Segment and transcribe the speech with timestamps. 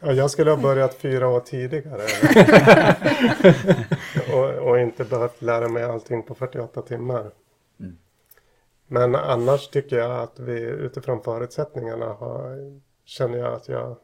[0.00, 2.02] Ja, jag skulle ha börjat fyra år tidigare.
[4.34, 7.30] och, och, inte behövt lära mig allting på 48 timmar.
[7.80, 7.98] Mm.
[8.86, 12.56] Men annars tycker jag att vi utifrån förutsättningarna har,
[13.04, 13.96] känner jag att jag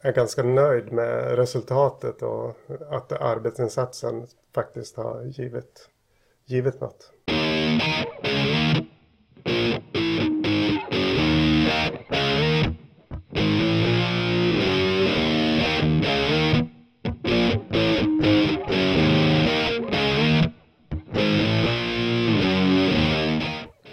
[0.00, 2.56] är ganska nöjd med resultatet och
[2.90, 5.88] att arbetsinsatsen faktiskt har givit,
[6.44, 7.12] givit något.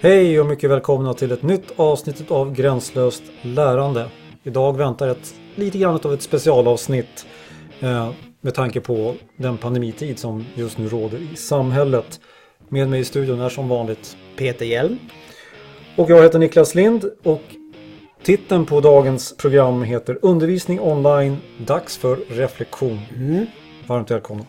[0.02, 4.10] Hej och mycket välkomna till ett nytt avsnitt av Gränslöst lärande.
[4.44, 7.26] Idag väntar ett lite grann av ett specialavsnitt
[7.80, 12.20] eh, med tanke på den pandemitid som just nu råder i samhället.
[12.70, 15.00] Med mig i studion är som vanligt Peter Hjelm.
[15.96, 17.44] Och jag heter Niklas Lind och
[18.24, 23.00] titeln på dagens program heter Undervisning online, dags för reflektion.
[23.16, 23.46] Mm.
[23.88, 24.46] Varmt välkomna.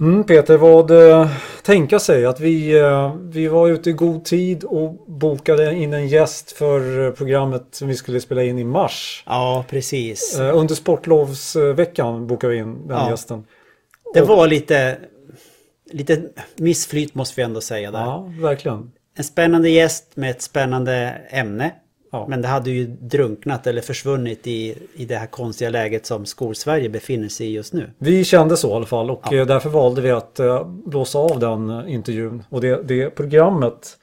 [0.00, 1.30] Mm, Peter, vad eh,
[1.62, 6.08] tänka sig att vi, eh, vi var ute i god tid och bokade in en
[6.08, 9.22] gäst för programmet som vi skulle spela in i mars.
[9.26, 10.38] Ja, precis.
[10.38, 13.10] Eh, under sportlovsveckan bokade vi in den ja.
[13.10, 13.44] gästen.
[14.14, 14.98] Det var lite,
[15.90, 16.22] lite
[16.56, 18.00] missflyt måste vi ändå säga där.
[18.00, 18.92] Ja, verkligen.
[19.16, 20.94] En spännande gäst med ett spännande
[21.30, 21.70] ämne.
[22.16, 22.26] Ja.
[22.28, 26.88] Men det hade ju drunknat eller försvunnit i, i det här konstiga läget som Skolsverige
[26.88, 27.90] befinner sig i just nu.
[27.98, 29.36] Vi kände så i alla fall och ja.
[29.36, 33.98] Eh, därför valde vi att uh, blåsa av den uh, intervjun och det, det programmet.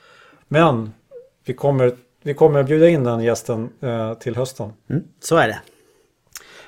[0.48, 0.94] Men
[1.46, 1.92] vi kommer,
[2.24, 3.70] vi kommer bjuda in den gästen
[4.20, 4.74] till hösten.
[4.90, 5.60] Mm, så är det.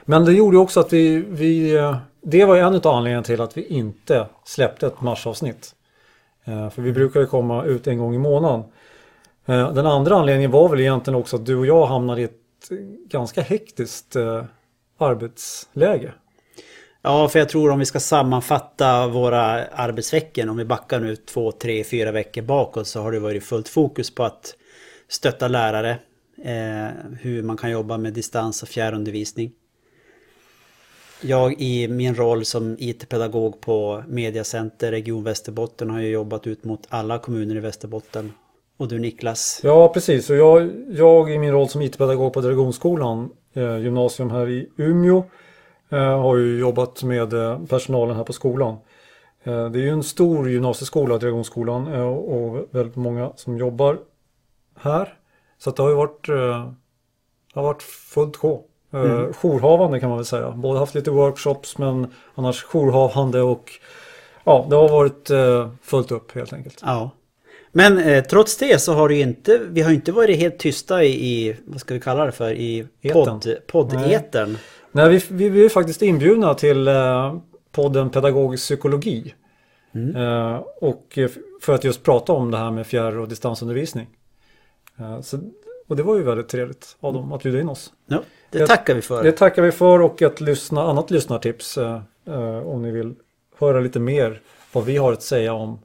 [0.06, 1.78] Men det gjorde också att vi, vi
[2.22, 5.76] det var en av anledningarna till att vi inte släppte ett marsavsnitt.
[6.46, 8.64] För vi brukar ju komma ut en gång i månaden.
[9.46, 12.70] Eh, den andra anledningen var väl egentligen också att du och jag hamnade i ett
[13.10, 14.44] ganska hektiskt eh,
[14.98, 16.14] arbetsläge.
[17.02, 21.52] Ja, för jag tror om vi ska sammanfatta våra arbetsveckor, om vi backar nu två,
[21.52, 24.56] tre, fyra veckor bakåt så har det varit fullt fokus på att
[25.08, 26.00] stötta lärare,
[26.44, 26.88] eh,
[27.22, 29.52] hur man kan jobba med distans och fjärrundervisning.
[31.22, 36.88] Jag i min roll som IT-pedagog på Mediacenter Region Västerbotten har ju jobbat ut mot
[36.90, 38.34] alla kommuner i Västerbotten
[38.78, 39.62] och du Niklas?
[39.64, 44.50] Ja precis, och jag, jag i min roll som IT-pedagog på Dragonskolan eh, gymnasium här
[44.50, 45.24] i Umeå
[45.90, 48.78] eh, har ju jobbat med eh, personalen här på skolan.
[49.44, 54.00] Eh, det är ju en stor gymnasieskola, Dragonskolan, eh, och väldigt många som jobbar
[54.80, 55.14] här.
[55.58, 56.72] Så det har ju varit, eh,
[57.54, 58.64] har varit fullt sjå.
[58.92, 59.34] Mm.
[59.34, 60.52] Jourhavande kan man väl säga.
[60.52, 63.72] Både haft lite workshops men annars jourhavande och
[64.44, 65.30] ja, det har varit
[65.82, 66.82] fullt upp helt enkelt.
[66.86, 67.10] Ja.
[67.78, 71.10] Men eh, trots det så har det inte, vi har inte varit helt tysta i,
[71.10, 74.50] i vad ska vi kalla det för, i podd, poddetern.
[74.92, 77.38] Nej, Nej vi, vi, är faktiskt inbjudna till eh,
[77.72, 79.34] podden Pedagogisk psykologi.
[79.96, 80.16] Mm.
[80.16, 81.20] Eh, och
[81.62, 84.08] för att just prata om det här med fjärr och distansundervisning.
[85.00, 85.40] Eh, så,
[85.88, 87.94] och det var ju väldigt trevligt av dem att bjuda in oss.
[88.08, 89.24] Ja, det tackar vi för.
[89.24, 93.16] Det tackar vi för och ett lyssna, annat lyssnartips eh, eh, om ni vill
[93.60, 94.42] höra lite mer
[94.72, 95.80] vad vi har att säga om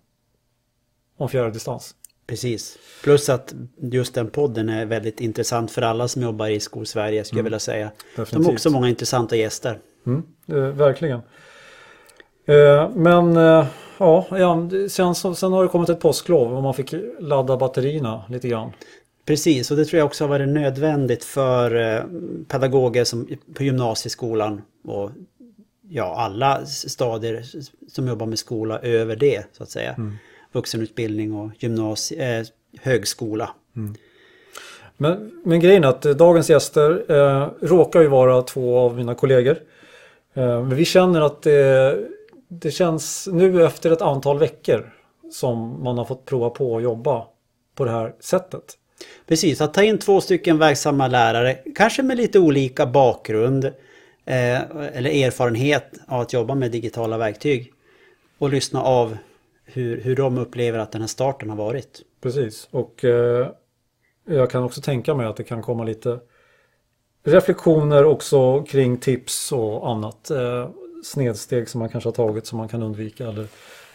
[1.21, 1.95] om fjärrdistans.
[2.27, 2.79] Precis.
[3.03, 7.39] Plus att just den podden är väldigt intressant för alla som jobbar i Skolsverige skulle
[7.41, 7.47] mm.
[7.47, 7.91] jag vilja säga.
[8.17, 8.31] Definitivt.
[8.33, 9.79] De har också många intressanta gäster.
[10.07, 11.21] Mm, eh, verkligen.
[12.47, 13.67] Eh, men eh,
[13.99, 14.27] ja,
[14.89, 18.73] sen, sen har det kommit ett påsklov och man fick ladda batterierna lite grann.
[19.25, 22.03] Precis, och det tror jag också har varit nödvändigt för eh,
[22.49, 25.11] pedagoger som, på gymnasieskolan och
[25.89, 27.45] ja, alla stadier
[27.89, 29.95] som jobbar med skola över det så att säga.
[29.99, 30.17] Mm
[30.53, 32.47] vuxenutbildning och gymnasie, eh,
[32.81, 33.51] högskola.
[33.77, 33.95] Mm.
[34.97, 39.15] Men, men grejen är att eh, dagens gäster eh, råkar ju vara två av mina
[39.15, 39.57] kollegor.
[40.35, 41.99] Eh, men vi känner att det,
[42.49, 44.93] det känns nu efter ett antal veckor
[45.33, 47.27] som man har fått prova på att jobba
[47.75, 48.77] på det här sättet.
[49.27, 53.65] Precis, att ta in två stycken verksamma lärare, kanske med lite olika bakgrund
[54.25, 54.61] eh,
[54.93, 57.73] eller erfarenhet av att jobba med digitala verktyg
[58.39, 59.17] och lyssna av
[59.73, 62.03] hur, hur de upplever att den här starten har varit.
[62.21, 63.49] Precis, och eh,
[64.25, 66.21] jag kan också tänka mig att det kan komma lite
[67.25, 70.31] reflektioner också kring tips och annat.
[70.31, 70.71] Eh,
[71.05, 73.47] snedsteg som man kanske har tagit som man kan undvika eller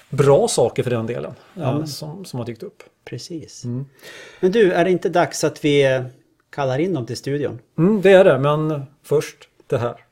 [0.10, 2.84] bra saker för den delen ja, eh, som, som har dykt upp.
[3.06, 3.64] Precis.
[3.64, 3.86] Mm.
[4.40, 6.04] Men du, är det inte dags att vi eh,
[6.50, 7.60] kallar in dem till studion?
[7.78, 10.05] Mm, det är det, men först det här.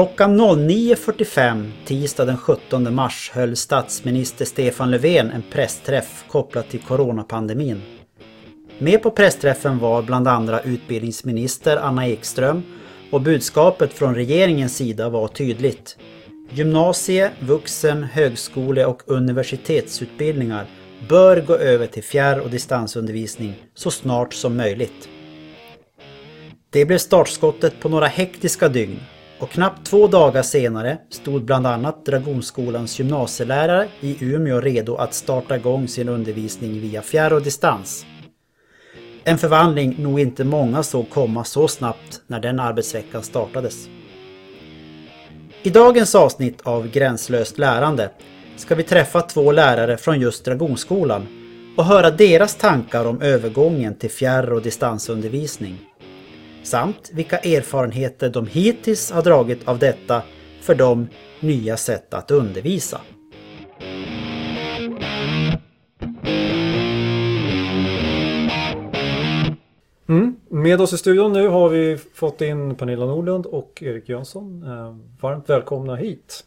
[0.00, 7.82] Klockan 09.45 tisdag den 17 mars höll statsminister Stefan Löfven en pressträff kopplat till coronapandemin.
[8.78, 12.62] Med på pressträffen var bland andra utbildningsminister Anna Ekström
[13.10, 15.96] och budskapet från regeringens sida var tydligt.
[16.50, 20.66] Gymnasie-, vuxen-, högskole och universitetsutbildningar
[21.08, 25.08] bör gå över till fjärr och distansundervisning så snart som möjligt.
[26.70, 29.00] Det blev startskottet på några hektiska dygn
[29.40, 35.56] och knappt två dagar senare stod bland annat Dragonskolans gymnasielärare i Umeå redo att starta
[35.56, 38.06] igång sin undervisning via fjärr och distans.
[39.24, 43.88] En förvandling nog inte många såg komma så snabbt när den arbetsveckan startades.
[45.62, 48.10] I dagens avsnitt av Gränslöst lärande
[48.56, 51.26] ska vi träffa två lärare från just Dragonskolan
[51.76, 55.89] och höra deras tankar om övergången till fjärr och distansundervisning.
[56.62, 60.22] Samt vilka erfarenheter de hittills har dragit av detta
[60.60, 61.08] för dem
[61.40, 63.00] nya sätt att undervisa.
[70.08, 70.36] Mm.
[70.48, 74.62] Med oss i studion nu har vi fått in Pernilla Nordlund och Erik Jönsson.
[74.62, 76.44] Eh, varmt välkomna hit.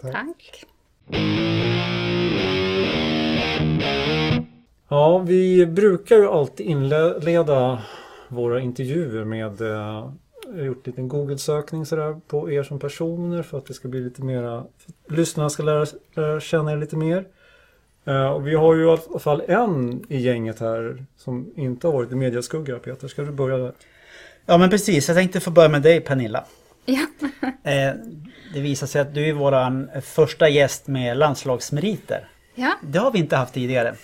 [0.00, 0.12] Tack.
[0.12, 0.64] Tack.
[4.88, 7.82] Ja, vi brukar ju alltid inleda
[8.28, 10.10] våra intervjuer med eh,
[10.46, 13.88] jag har gjort en liten Google-sökning sådär på er som personer för att det ska
[13.88, 14.64] bli lite mera
[15.08, 17.24] lyssnarna ska lära, lära känna er lite mer.
[18.08, 21.92] Uh, och vi har ju i alla fall en i gänget här som inte har
[21.92, 22.78] varit i mediaskugga.
[22.78, 23.72] Peter, ska du börja där?
[24.46, 26.44] Ja men precis, jag tänkte få börja med dig Pernilla.
[26.84, 27.00] Ja.
[27.42, 27.50] uh,
[28.54, 32.28] det visar sig att du är våran första gäst med landslagsmeriter.
[32.54, 32.72] Ja.
[32.82, 33.94] Det har vi inte haft tidigare.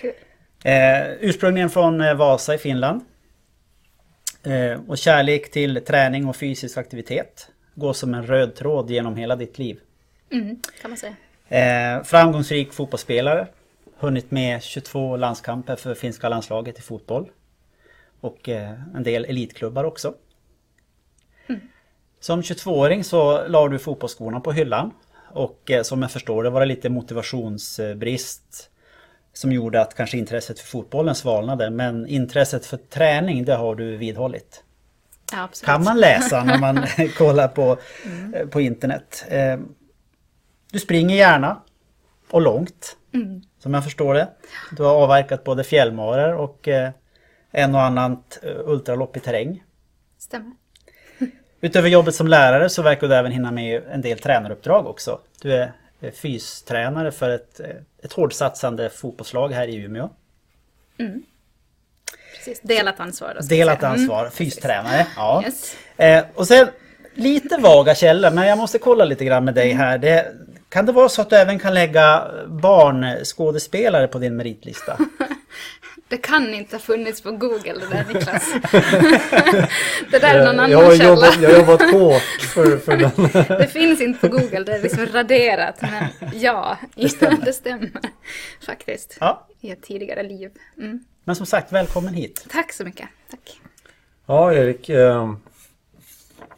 [0.00, 0.10] Kul.
[0.10, 3.00] Uh, ursprungligen från Vasa i Finland.
[4.86, 9.58] Och kärlek till träning och fysisk aktivitet går som en röd tråd genom hela ditt
[9.58, 9.80] liv.
[10.32, 11.16] Mm, kan man säga.
[11.48, 13.46] Eh, framgångsrik fotbollsspelare.
[13.98, 17.30] Hunnit med 22 landskamper för finska landslaget i fotboll.
[18.20, 20.14] Och eh, en del elitklubbar också.
[21.46, 21.60] Mm.
[22.20, 24.90] Som 22-åring så la du fotbollsskorna på hyllan.
[25.32, 28.69] Och eh, som jag förstår det var det lite motivationsbrist
[29.32, 31.70] som gjorde att kanske intresset för fotbollen svalnade.
[31.70, 34.62] Men intresset för träning det har du vidhållit.
[35.32, 35.66] Ja, absolut.
[35.66, 36.86] Kan man läsa när man
[37.18, 38.50] kollar på, mm.
[38.50, 39.24] på internet.
[39.28, 39.58] Eh,
[40.72, 41.60] du springer gärna
[42.30, 42.96] och långt.
[43.14, 43.42] Mm.
[43.58, 44.28] Som jag förstår det.
[44.76, 46.90] Du har avverkat både fjällmarer och eh,
[47.50, 49.62] en och annat eh, ultralopp i terräng.
[50.18, 50.52] Stämmer.
[51.60, 55.18] Utöver jobbet som lärare så verkar du även hinna med en del tränaruppdrag också.
[55.42, 55.72] Du är
[56.14, 57.66] fystränare för ett, eh,
[58.02, 60.08] ett hårdsatsande fotbollslag här i Umeå.
[60.98, 61.22] Mm.
[62.36, 63.46] Precis, delat ansvar då.
[63.46, 64.30] Delat ansvar, mm.
[64.30, 65.06] fystränare.
[65.16, 65.42] Ja.
[65.44, 65.76] Yes.
[65.96, 66.68] Eh, och sen
[67.14, 69.98] lite vaga källor men jag måste kolla lite grann med dig här.
[69.98, 70.26] Det,
[70.68, 74.98] kan det vara så att du även kan lägga barnskådespelare på din meritlista?
[76.10, 78.52] Det kan inte ha funnits på Google det där Niklas.
[80.10, 81.08] det där är någon annan jag har källa.
[81.08, 83.10] Jobbat, jag har jobbat hårt för, för den.
[83.58, 85.82] det finns inte på Google, det är liksom raderat.
[85.82, 86.04] Men
[86.34, 87.90] ja, det stämmer, det stämmer
[88.66, 89.16] faktiskt.
[89.20, 89.46] Ja.
[89.60, 90.50] I ett tidigare liv.
[90.78, 91.04] Mm.
[91.24, 92.46] Men som sagt, välkommen hit.
[92.48, 93.08] Tack så mycket.
[93.30, 93.60] Tack.
[94.26, 94.90] Ja, Erik.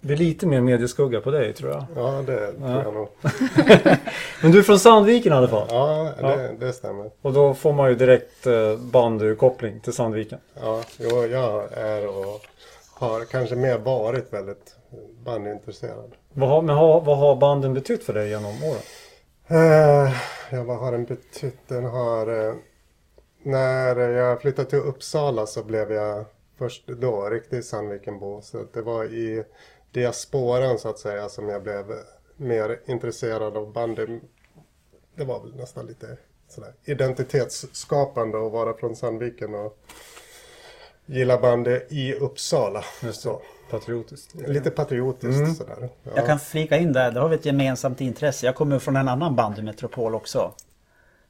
[0.05, 1.85] Det är lite mer medieskugga på dig tror jag.
[1.97, 3.09] Ja, det tror jag nog.
[4.43, 5.67] Men du är från Sandviken i alla fall?
[5.71, 6.67] Ja, det, ja.
[6.67, 7.11] det stämmer.
[7.23, 10.39] Och då får man ju direkt eh, bandykoppling till Sandviken.
[10.61, 12.41] Ja, jo, jag är och
[12.95, 14.77] har kanske mer varit väldigt
[15.25, 16.13] bandyintresserad.
[16.33, 18.83] Vad har, men har, vad har banden betytt för dig genom åren?
[19.49, 20.13] Eh,
[20.51, 21.69] ja, vad har den betytt?
[21.69, 22.47] Den har...
[22.49, 22.55] Eh,
[23.43, 26.25] när jag flyttade till Uppsala så blev jag
[26.59, 28.43] först då riktig Sandvikenbo.
[28.43, 29.45] Så det var i
[29.93, 31.85] diasporan så att säga som jag blev
[32.37, 34.21] mer intresserad av bandy.
[35.15, 36.17] Det var väl nästan lite
[36.49, 39.79] sådär identitetsskapande att vara från Sandviken och
[41.07, 42.85] gilla bandy i Uppsala.
[43.13, 43.43] Så.
[43.71, 44.35] Patriotiskt.
[44.35, 45.55] Lite patriotiskt mm.
[45.55, 45.89] sådär.
[46.03, 46.13] Ja.
[46.17, 48.47] Jag kan flika in där, där har vi ett gemensamt intresse.
[48.47, 50.55] Jag kommer från en annan bandymetropol också.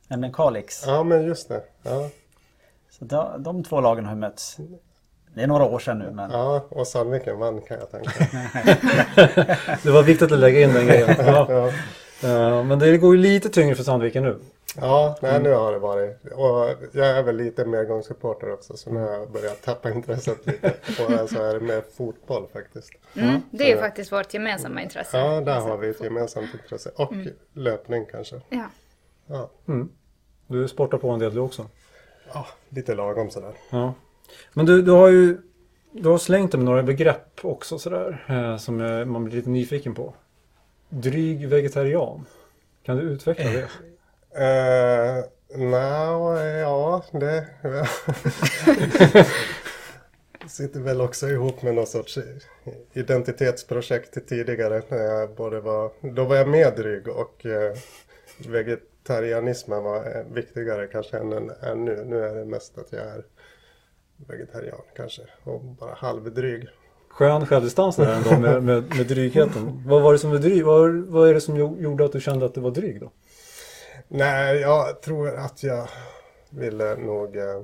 [0.08, 0.82] Nämligen Kalix.
[0.86, 1.62] Ja men just det.
[1.82, 2.10] Ja.
[2.90, 4.58] Så de, de två lagen har mötts.
[5.34, 6.30] Det är några år sedan nu men...
[6.30, 8.10] Ja, och Sandviken vann kan jag tänka.
[9.82, 11.16] det var viktigt att lägga in den grejen.
[11.26, 11.46] Ja.
[11.50, 11.70] ja.
[12.24, 14.38] Uh, men det går ju lite tyngre för Sandviken nu.
[14.76, 16.24] Ja, nej, nu har det varit.
[16.32, 20.68] Och jag är väl lite medgångssupporter också så nu har jag börjat tappa intresset lite.
[20.88, 22.92] Och så är det med fotboll faktiskt.
[23.14, 25.18] Mm, det är ju faktiskt vårt gemensamma intresse.
[25.18, 26.90] Ja, där har vi ett gemensamt intresse.
[26.96, 27.28] Och mm.
[27.52, 28.40] löpning kanske.
[28.48, 28.66] Ja.
[29.26, 29.50] ja.
[29.68, 29.88] Mm.
[30.46, 31.66] Du sportar på en del du också?
[32.32, 33.52] Ja, lite lagom sådär.
[33.70, 33.94] Ja.
[34.52, 35.38] Men du, du har ju
[35.92, 39.94] du har slängt med några begrepp också sådär eh, som eh, man blir lite nyfiken
[39.94, 40.14] på.
[40.88, 42.26] Dryg vegetarian.
[42.82, 43.68] Kan du utveckla det?
[44.34, 45.24] Uh,
[45.58, 47.46] no, ja, det...
[50.48, 52.18] sitter väl också ihop med någon sorts
[52.92, 54.82] identitetsprojekt tidigare.
[54.88, 57.76] När jag både var, då var jag med dryg och eh,
[58.48, 62.04] vegetarianismen var eh, viktigare kanske än, än nu.
[62.04, 63.24] Nu är det mest att jag är
[64.28, 66.68] vegetarian kanske och bara halvdryg.
[67.08, 69.82] Skön självdistans där ändå med, med, med drygheten.
[69.86, 70.64] Vad var det som var dryg?
[70.64, 73.10] Vad, vad är det som gjorde att du kände att du var dryg då?
[74.08, 75.88] Nej, jag tror att jag
[76.50, 77.62] ville nog eh,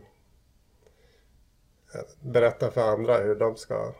[2.20, 3.92] berätta för andra hur de ska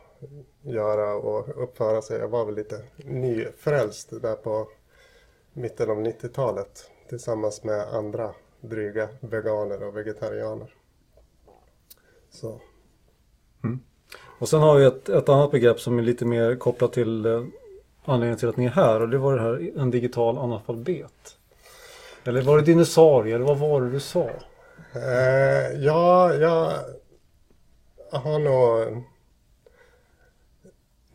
[0.61, 2.19] göra och uppföra sig.
[2.19, 4.67] Jag var väl lite nyfrälst där på
[5.53, 10.73] mitten av 90-talet tillsammans med andra dryga veganer och vegetarianer.
[12.31, 12.61] Så.
[13.63, 13.79] Mm.
[14.39, 17.43] Och sen har vi ett, ett, annat begrepp som är lite mer kopplat till eh,
[18.05, 21.37] anledningen till att ni är här och det var det här en digital analfabet.
[22.23, 24.29] Eller var det dinosaurie eller vad var det du sa?
[24.95, 26.73] Eh, ja, jag
[28.11, 29.03] har nog...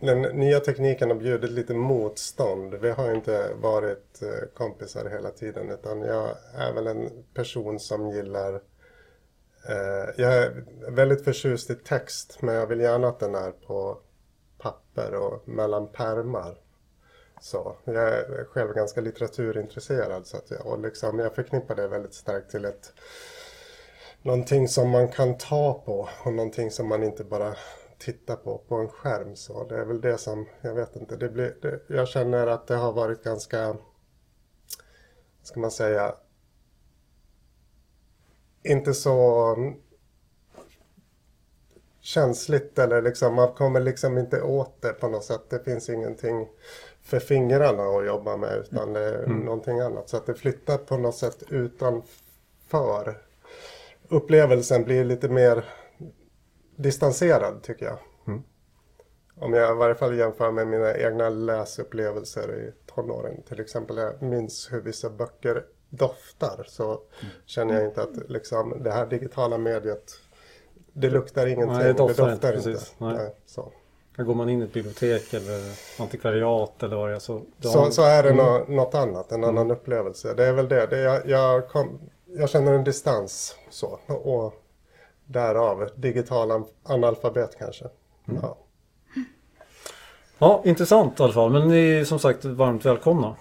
[0.00, 2.74] Den nya tekniken har bjudit lite motstånd.
[2.74, 8.10] Vi har inte varit eh, kompisar hela tiden utan jag är väl en person som
[8.10, 8.60] gillar
[9.68, 13.98] Eh, jag är väldigt förtjust i text men jag vill gärna att den är på
[14.58, 16.58] papper och mellan pärmar.
[17.40, 22.14] Så, jag är själv ganska litteraturintresserad så att jag, och liksom, jag förknippar det väldigt
[22.14, 22.92] starkt till ett
[24.22, 27.54] någonting som man kan ta på och någonting som man inte bara
[27.98, 29.36] tittar på på en skärm.
[29.36, 32.66] Så det är väl det som, jag vet inte, det blir, det, jag känner att
[32.66, 33.76] det har varit ganska,
[35.42, 36.14] ska man säga,
[38.64, 39.56] inte så
[42.00, 45.50] känsligt eller liksom, man kommer liksom inte åt det på något sätt.
[45.50, 46.48] Det finns ingenting
[47.02, 49.38] för fingrarna att jobba med utan det är mm.
[49.38, 50.08] någonting annat.
[50.08, 53.18] Så att det flyttar på något sätt utanför
[54.08, 55.64] upplevelsen blir lite mer
[56.76, 57.98] distanserad tycker jag.
[58.26, 58.42] Mm.
[59.36, 63.42] Om jag i varje fall jämför med mina egna läsupplevelser i tonåren.
[63.42, 65.64] Till exempel jag minns hur vissa böcker
[65.96, 67.00] doftar så
[67.46, 70.12] känner jag inte att liksom, det här digitala mediet
[70.94, 71.76] det luktar ingenting.
[71.76, 72.70] Nej, det doftar, det doftar inte.
[72.70, 72.82] inte.
[72.98, 73.14] Nej.
[73.14, 73.72] Nej, så.
[74.16, 75.60] Går man in i ett bibliotek eller
[76.00, 77.42] antikvariat eller vad det är så...
[77.60, 78.76] Så, så är det mm.
[78.76, 79.76] något annat, en annan mm.
[79.76, 80.34] upplevelse.
[80.34, 80.86] Det är väl det.
[80.86, 83.98] det jag, jag kom, jag känner en distans så.
[84.06, 84.54] Och
[85.24, 87.84] därav digital analfabet kanske.
[88.28, 88.40] Mm.
[88.42, 88.58] Ja.
[90.38, 91.50] ja, intressant i alla fall.
[91.50, 93.36] Men ni är som sagt varmt välkomna.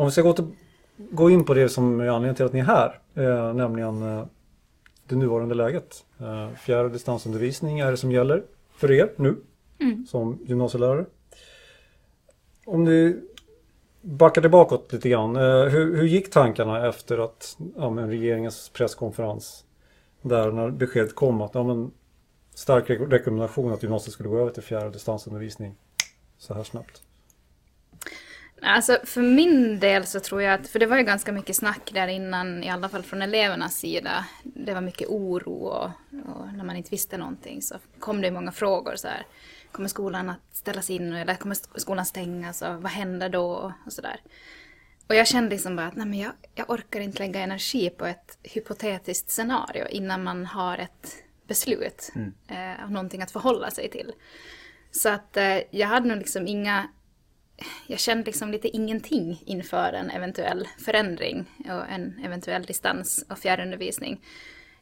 [0.00, 0.44] Om vi ska gå, till,
[0.96, 3.00] gå in på det som är anledningen till att ni är här.
[3.14, 4.24] Eh, nämligen eh,
[5.08, 6.04] det nuvarande läget.
[6.18, 8.42] Eh, fjärr och distansundervisning är det som gäller
[8.72, 9.36] för er nu
[9.80, 10.06] mm.
[10.06, 11.04] som gymnasielärare.
[12.64, 13.20] Om ni
[14.00, 15.36] backar tillbaka lite grann.
[15.36, 19.64] Eh, hur, hur gick tankarna efter att ja, men regeringens presskonferens
[20.22, 21.90] där när beskedet kom att ja, men,
[22.54, 25.74] stark rekommendation att gymnasiet skulle gå över till fjärr och distansundervisning
[26.38, 27.02] så här snabbt?
[28.62, 31.90] Alltså för min del så tror jag att, för det var ju ganska mycket snack
[31.94, 34.24] där innan, i alla fall från elevernas sida.
[34.42, 35.90] Det var mycket oro och,
[36.26, 39.26] och när man inte visste någonting så kom det många frågor så här
[39.72, 44.20] kommer skolan att ställas in eller kommer skolan stängas och vad händer då och sådär.
[45.08, 48.06] Och jag kände liksom bara att nej men jag, jag orkar inte lägga energi på
[48.06, 52.32] ett hypotetiskt scenario innan man har ett beslut mm.
[52.48, 54.12] eh, och någonting att förhålla sig till.
[54.90, 56.88] Så att eh, jag hade nog liksom inga,
[57.86, 64.20] jag kände liksom lite ingenting inför en eventuell förändring och en eventuell distans och fjärrundervisning.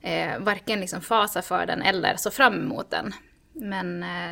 [0.00, 3.14] Eh, varken liksom fasa för den eller så fram emot den.
[3.52, 4.30] Men eh,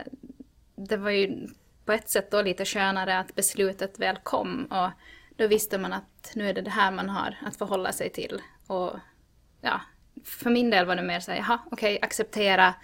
[0.77, 1.49] det var ju
[1.85, 4.91] på ett sätt då lite skönare att beslutet väl kom och
[5.37, 8.43] då visste man att nu är det det här man har att förhålla sig till.
[8.67, 8.93] Och
[9.61, 9.81] ja,
[10.25, 12.75] för min del var det mer så här, jaha, okej, okay, acceptera,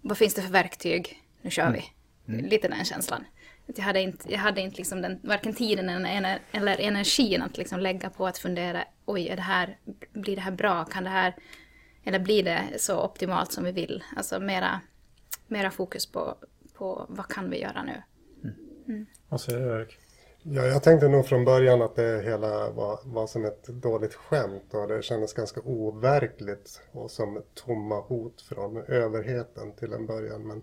[0.00, 1.84] vad finns det för verktyg, nu kör vi.
[2.28, 2.38] Mm.
[2.38, 2.50] mm.
[2.50, 3.24] Lite den känslan.
[3.68, 6.06] Att jag hade inte, jag hade inte liksom den, varken tiden
[6.52, 9.78] eller energin att liksom lägga på att fundera, oj, är det här,
[10.12, 11.34] blir det här bra, kan det här,
[12.04, 14.04] eller blir det så optimalt som vi vill?
[14.16, 14.80] Alltså mera,
[15.46, 16.36] mera fokus på
[16.82, 18.02] på vad kan vi göra nu.
[18.88, 19.06] Mm.
[19.28, 19.98] Vad säger du Erik?
[20.42, 24.74] Ja, jag tänkte nog från början att det hela var, var som ett dåligt skämt
[24.74, 30.46] och det kändes ganska overkligt och som tomma hot från överheten till en början.
[30.46, 30.62] Men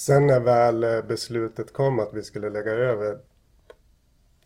[0.00, 3.18] sen när väl beslutet kom att vi skulle lägga över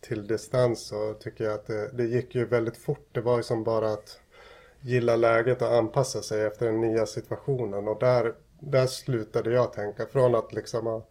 [0.01, 3.07] till distans så tycker jag att det, det gick ju väldigt fort.
[3.11, 4.19] Det var ju som bara att
[4.81, 7.87] gilla läget och anpassa sig efter den nya situationen.
[7.87, 10.05] Och där, där slutade jag tänka.
[10.05, 11.05] Från att liksom ha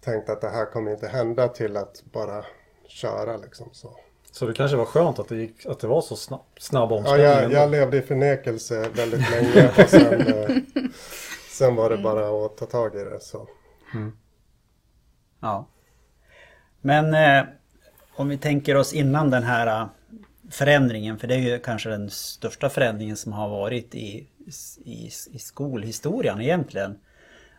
[0.00, 2.44] tänkt att det här kommer inte hända till att bara
[2.86, 3.96] köra liksom så.
[4.32, 6.96] Så det kanske var skönt att det, gick, att det var så snabb, snabb Ja,
[6.96, 7.26] omställning?
[7.26, 7.56] jag, ändå.
[7.56, 10.56] jag levde i förnekelse väldigt länge och sen, eh,
[11.50, 13.20] sen var det bara att ta tag i det.
[13.20, 13.48] Så.
[15.40, 15.68] Ja.
[16.80, 17.44] Men eh,
[18.16, 19.86] om vi tänker oss innan den här eh,
[20.50, 24.28] förändringen, för det är ju kanske den största förändringen som har varit i,
[24.84, 26.98] i, i skolhistorien egentligen.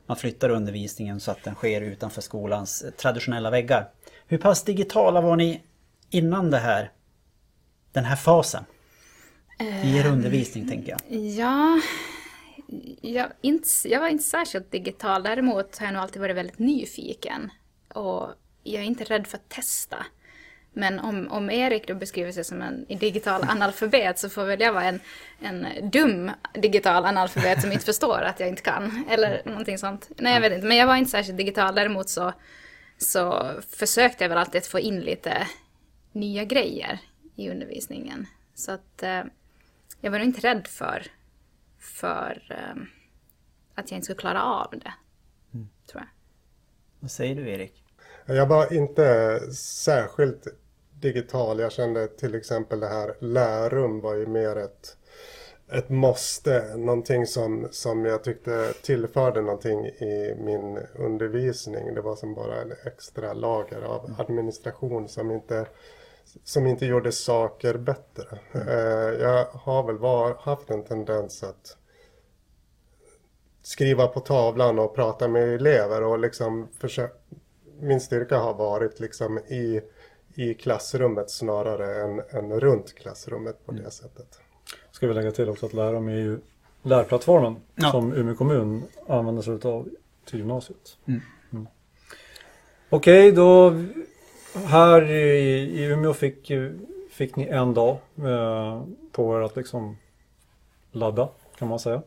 [0.06, 3.90] Man flyttar undervisningen så att den sker utanför skolans eh, traditionella väggar.
[4.28, 5.62] Hur pass digitala var ni
[6.10, 6.92] innan det här,
[7.92, 8.64] den här fasen?
[9.60, 11.20] I er undervisning tänker jag.
[11.20, 11.80] Ja,
[13.02, 15.24] jag, inte, jag var inte särskilt digital.
[15.24, 17.52] Däremot har jag nog alltid varit väldigt nyfiken.
[17.94, 18.30] Och
[18.64, 20.06] jag är inte rädd för att testa.
[20.74, 24.74] Men om, om Erik då beskriver sig som en digital analfabet så får väl jag
[24.74, 25.00] vara en,
[25.42, 29.06] en dum digital analfabet som inte förstår att jag inte kan.
[29.10, 30.10] Eller någonting sånt.
[30.18, 30.68] Nej, jag vet inte.
[30.68, 31.76] Men jag var inte särskilt digital.
[31.76, 32.34] Däremot så,
[32.98, 35.48] så försökte jag väl alltid att få in lite
[36.12, 37.00] nya grejer
[37.36, 38.28] i undervisningen.
[38.56, 39.24] Så att eh,
[40.02, 41.08] jag var nog inte rädd för,
[41.86, 42.84] för eh,
[43.76, 44.94] att jag inte skulle klara av det.
[45.92, 46.08] Tror jag.
[47.00, 47.84] Vad säger du Erik?
[48.26, 50.48] Jag var inte särskilt
[51.00, 51.60] digital.
[51.60, 54.98] Jag kände till exempel det här lärum var ju mer ett,
[55.72, 56.78] ett måste.
[56.78, 61.94] Någonting som, som jag tyckte tillförde någonting i min undervisning.
[61.94, 65.66] Det var som bara en extra lager av administration som inte,
[66.44, 68.40] som inte gjorde saker bättre.
[68.52, 71.78] Eh, Jag har väl var, haft en tendens att
[73.62, 77.14] skriva på tavlan och prata med elever och liksom försöka
[77.80, 79.82] min styrka har varit liksom i,
[80.36, 84.40] i klassrummet snarare än, än runt klassrummet på det sättet.
[84.92, 86.40] Ska vi lägga till också att Lärom är ju
[86.84, 87.92] lärplattformen Ja.
[87.92, 89.90] som Umeå kommun använder sig av
[90.26, 90.98] till gymnasiet.
[91.06, 91.22] Mm.
[91.54, 91.68] Mm.
[92.90, 93.70] Okej, då
[94.56, 96.52] här i, i Umeå fick,
[97.12, 99.98] fick ni en dag eh, på er att liksom
[100.92, 102.02] ladda kan man säga.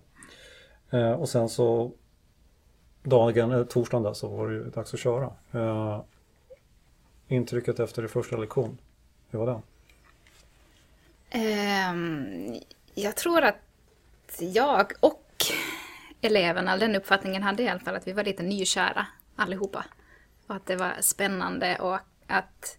[0.90, 1.92] Eh, och sen så
[3.02, 5.32] dagen, eller torsdagen där så var det ju dags att köra.
[5.52, 6.00] Eh,
[7.28, 8.78] intrycket efter er första lektion,
[9.30, 9.62] hur var den?
[11.30, 12.60] Ehm,
[12.94, 13.56] jag tror att
[14.38, 15.24] jag och
[16.20, 19.06] eleverna, den uppfattningen hade i alla fall att vi var lite nykära
[19.36, 19.84] allihopa.
[20.46, 22.78] Och att det var spännande och att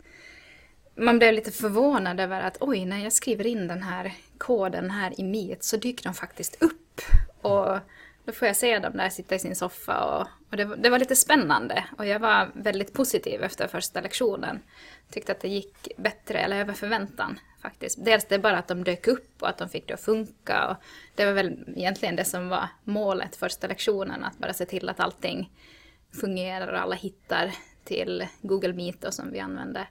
[0.96, 5.20] man blev lite förvånad över att oj, när jag skriver in den här koden här
[5.20, 7.02] i Meet så dyker de faktiskt upp.
[7.42, 7.80] Och
[8.26, 11.00] då får jag se dem där sitta i sin soffa och, och det, det var
[11.00, 11.86] lite spännande.
[11.98, 14.60] Och jag var väldigt positiv efter första lektionen.
[15.12, 18.06] Tyckte att det gick bättre, eller över förväntan faktiskt.
[18.06, 20.68] Dels det bara att de dök upp och att de fick det att funka.
[20.68, 20.76] Och
[21.16, 25.00] det var väl egentligen det som var målet första lektionen, att bara se till att
[25.00, 25.52] allting
[26.22, 27.52] fungerar och alla hittar
[27.90, 29.88] till Google Meet och som vi använde.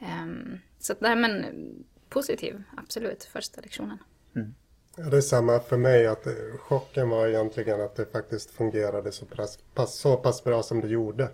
[0.00, 1.44] Ehm, så att, nej men
[2.08, 3.98] positiv, absolut, första lektionen.
[4.96, 9.12] Ja, det är samma för mig att eh, chocken var egentligen att det faktiskt fungerade
[9.12, 11.28] så pass, pass, så pass bra som det gjorde.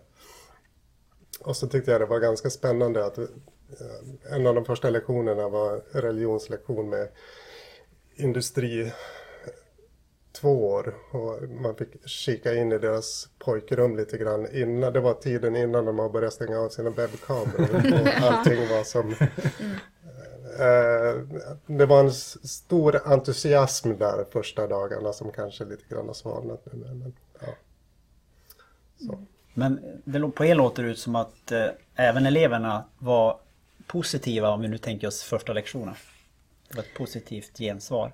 [1.41, 3.25] Och så tyckte jag det var ganska spännande att eh,
[4.31, 7.09] en av de första lektionerna var religionslektion med
[8.15, 8.93] industri
[10.33, 15.15] två år och man fick kika in i deras pojkrum lite grann innan, det var
[15.15, 19.15] tiden innan de har börjat stänga av sina webbkameror och allting var som
[20.59, 21.23] Eh,
[21.67, 26.79] det var en stor entusiasm där första dagarna som kanske lite grann har svalnat nu.
[26.79, 27.55] Men, ja.
[29.07, 29.19] Så.
[29.55, 33.39] Men det, på er låter det ut som att eh, även eleverna var
[33.87, 35.95] positiva om vi nu tänker oss första lektionen.
[36.69, 38.13] Det var ett positivt gensvar.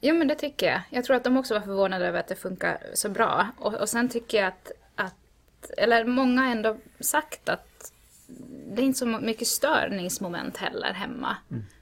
[0.00, 0.80] Jo, men det tycker jag.
[0.90, 3.48] Jag tror att de också var förvånade över att det funkar så bra.
[3.58, 7.92] Och, och sen tycker jag att, att, eller många har ändå sagt att
[8.74, 11.36] det är inte så mycket störningsmoment heller hemma.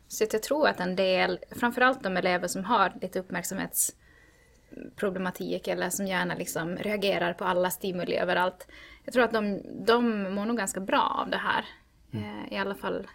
[0.09, 5.91] Så att jag tror att en del, framförallt de elever som har lite uppmärksamhetsproblematik eller
[5.91, 8.69] som gärna liksom reagerar på alla stimuli överallt.
[9.05, 11.65] Jag tror att de, de mår nog ganska bra av det här.
[12.13, 13.07] Eh, I alla fall,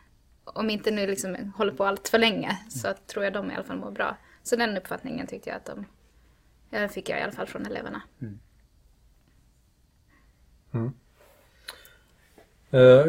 [0.44, 3.64] om inte nu liksom håller på allt för länge, så tror jag de i alla
[3.64, 4.18] fall mår bra.
[4.44, 5.66] Så den uppfattningen tyckte jag att
[6.72, 8.02] de, fick jag i alla fall från eleverna.
[12.72, 13.06] Eh,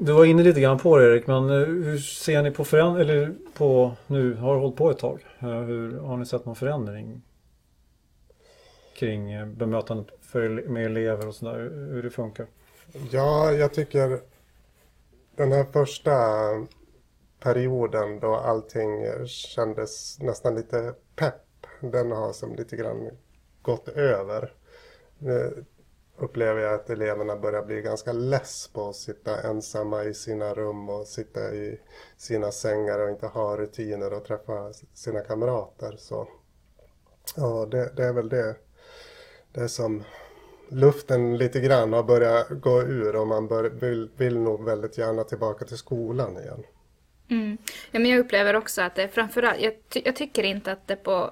[0.00, 3.08] Du var inne lite grann på det Erik, men eh, hur ser ni på förändring,
[3.08, 6.56] eller på, nu har du hållit på ett tag, Eh, hur har ni sett någon
[6.56, 7.22] förändring
[8.96, 11.58] kring eh, bemötandet för, med elever och sådär,
[11.92, 12.46] hur det funkar?
[13.10, 14.20] Ja, jag tycker
[15.36, 16.12] den här första
[17.40, 21.66] perioden då allting kändes nästan lite pepp.
[21.80, 23.10] Den har som lite grann
[23.62, 24.54] gått över.
[25.18, 25.64] Nu
[26.16, 30.88] upplever jag att eleverna börjar bli ganska less på att sitta ensamma i sina rum
[30.88, 31.80] och sitta i
[32.16, 35.94] sina sängar och inte ha rutiner och träffa sina kamrater.
[35.98, 36.28] Så
[37.36, 38.56] ja, det, det är väl det.
[39.52, 40.04] Det är som
[40.68, 45.24] luften lite grann har börjat gå ur och man bör, vill, vill nog väldigt gärna
[45.24, 46.64] tillbaka till skolan igen.
[47.30, 47.58] Mm.
[47.90, 50.96] Ja, men jag upplever också att det framförallt, jag, ty jag tycker inte att det
[50.96, 51.30] på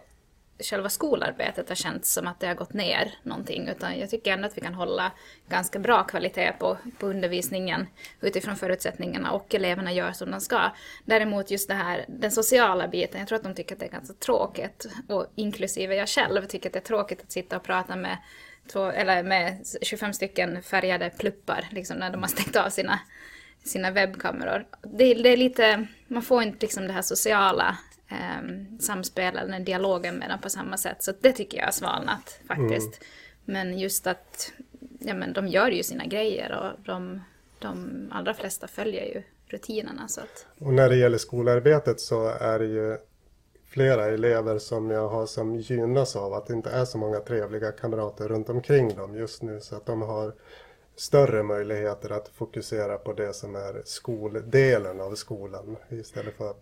[0.59, 3.69] själva skolarbetet har känts som att det har gått ner någonting.
[3.69, 5.13] Utan jag tycker ändå att vi kan hålla
[5.49, 7.87] ganska bra kvalitet på, på undervisningen
[8.21, 10.71] utifrån förutsättningarna och eleverna gör som de ska.
[11.05, 13.91] Däremot just det här, den sociala biten, jag tror att de tycker att det är
[13.91, 14.87] ganska tråkigt.
[15.09, 18.17] Och inklusive jag själv tycker att det är tråkigt att sitta och prata med,
[18.73, 23.01] två, eller med 25 stycken färgade pluppar liksom, när de har stängt av sina
[23.67, 24.67] sina webbkameror.
[24.83, 30.15] Det, det, är lite, man får inte liksom det här sociala eh, samspel eller dialogen
[30.15, 31.03] med dem på samma sätt.
[31.03, 33.01] Så det tycker jag har svalnat faktiskt.
[33.01, 33.07] Mm.
[33.45, 34.53] Men just att
[34.99, 37.21] ja, men de gör ju sina grejer och de,
[37.59, 40.09] de allra flesta följer ju rutinerna.
[40.09, 40.47] Så att...
[40.59, 42.97] Och när det gäller skolarbetet så är det ju
[43.69, 47.73] flera elever som jag har som gynnas av att det inte är så många trevliga
[47.73, 49.61] kamrater runt omkring dem just nu.
[49.61, 50.35] Så att de har
[50.97, 56.55] större möjligheter att fokusera på det som är skoldelen av skolan istället för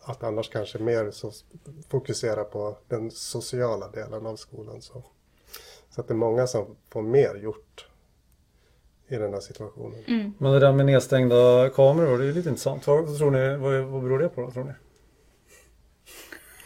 [0.00, 1.12] att annars kanske mer
[1.88, 4.82] fokusera på den sociala delen av skolan.
[4.82, 5.02] Så,
[5.90, 7.88] så att det är många som får mer gjort
[9.08, 10.04] i den här situationen.
[10.06, 10.32] Mm.
[10.38, 12.86] Men det där med nedstängda kameror, det är lite intressant.
[12.86, 14.72] Vad, tror ni, vad, vad beror det på då, tror ni?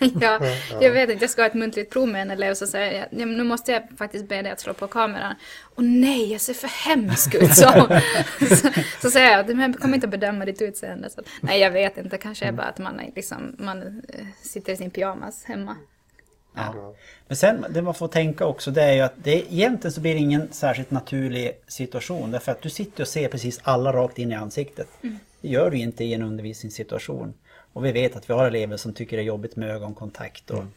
[0.20, 0.40] ja,
[0.80, 3.20] jag vet inte, jag ska ha ett muntligt prov med en elev så säger jag,
[3.20, 5.34] ja, nu måste jag faktiskt be dig att slå på kameran.
[5.74, 7.66] Och nej, jag ser för hemsk ut, så.
[8.56, 8.68] så,
[9.02, 11.10] så säger jag, men jag kommer inte att bedöma ditt utseende.
[11.10, 14.76] Så, nej, jag vet inte, kanske är bara att man, liksom, man eh, sitter i
[14.76, 15.76] sin pyjamas hemma.
[16.54, 16.94] Ja.
[17.26, 20.14] Men sen det man får tänka också det är ju att det egentligen så blir
[20.14, 24.32] det ingen särskilt naturlig situation därför att du sitter och ser precis alla rakt in
[24.32, 24.88] i ansiktet.
[25.02, 25.18] Mm.
[25.40, 27.34] Det gör du inte i en undervisningssituation.
[27.72, 30.50] Och vi vet att vi har elever som tycker det är jobbigt med ögonkontakt.
[30.50, 30.72] Och, mm.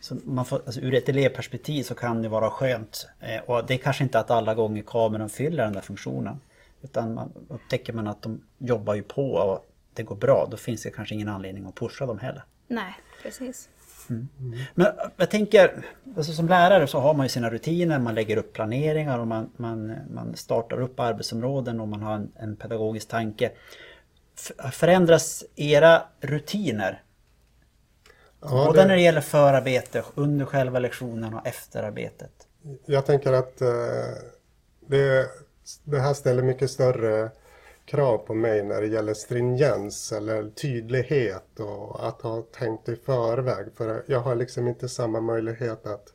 [0.00, 3.06] så man får, alltså, ur ett elevperspektiv så kan det vara skönt.
[3.20, 6.40] Eh, och det är kanske inte att alla gånger kameran fyller den där funktionen.
[6.82, 10.82] Utan man, upptäcker man att de jobbar ju på och det går bra, då finns
[10.82, 12.42] det kanske ingen anledning att pusha dem heller.
[12.68, 13.68] Nej, precis.
[14.10, 14.28] Mm.
[14.74, 14.86] Men
[15.16, 15.84] jag tänker,
[16.16, 19.50] alltså som lärare så har man ju sina rutiner, man lägger upp planeringar och man,
[19.56, 23.52] man, man startar upp arbetsområden och man har en, en pedagogisk tanke.
[24.72, 27.02] Förändras era rutiner?
[28.40, 28.86] Ja, Både det...
[28.86, 32.32] när det gäller förarbete, under själva lektionen och efterarbetet.
[32.86, 33.68] Jag tänker att eh,
[34.80, 35.26] det,
[35.84, 37.30] det här ställer mycket större
[37.84, 43.66] krav på mig när det gäller stringens eller tydlighet och att ha tänkt i förväg.
[43.76, 46.12] För jag har liksom inte samma möjlighet att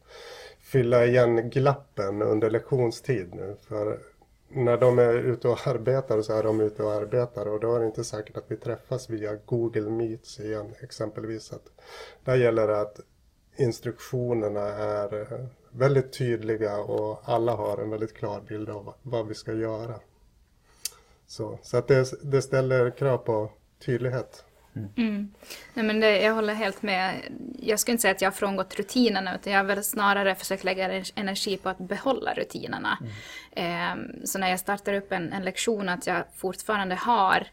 [0.61, 3.55] fylla igen glappen under lektionstid nu.
[3.67, 3.99] För
[4.47, 7.79] när de är ute och arbetar så är de ute och arbetar och då är
[7.79, 11.53] det inte säkert att vi träffas via Google Meets igen exempelvis.
[11.53, 11.71] Att
[12.23, 12.99] där gäller det att
[13.55, 19.53] instruktionerna är väldigt tydliga och alla har en väldigt klar bild av vad vi ska
[19.53, 19.99] göra.
[21.27, 23.51] Så, så att det, det ställer krav på
[23.86, 24.45] tydlighet.
[24.75, 24.89] Mm.
[24.97, 25.33] mm.
[25.73, 27.15] Nej, men det, jag håller helt med.
[27.59, 30.63] Jag skulle inte säga att jag har frångått rutinerna utan jag har väl snarare försökt
[30.63, 32.97] lägga energi på att behålla rutinerna.
[33.55, 34.11] Mm.
[34.21, 37.47] Eh, så när jag startar upp en, en lektion att jag fortfarande har,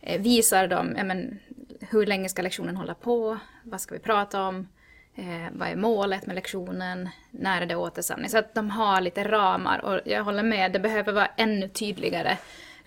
[0.00, 1.38] eh, visar dem ja, men,
[1.80, 4.68] hur länge ska lektionen hålla på, vad ska vi prata om,
[5.14, 8.30] eh, vad är målet med lektionen, när är det återsamling.
[8.30, 12.38] Så att de har lite ramar och jag håller med, det behöver vara ännu tydligare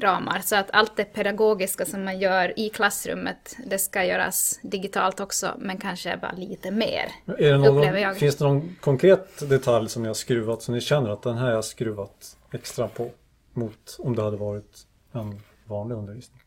[0.01, 0.39] ramar.
[0.39, 5.53] Så att allt det pedagogiska som man gör i klassrummet, det ska göras digitalt också,
[5.57, 7.11] men kanske bara lite mer.
[7.25, 11.09] Är det någon, Finns det någon konkret detalj som ni har skruvat som ni känner
[11.09, 13.09] att den här har jag skruvat extra på
[13.53, 14.77] mot om det hade varit
[15.11, 16.41] en vanlig undervisning?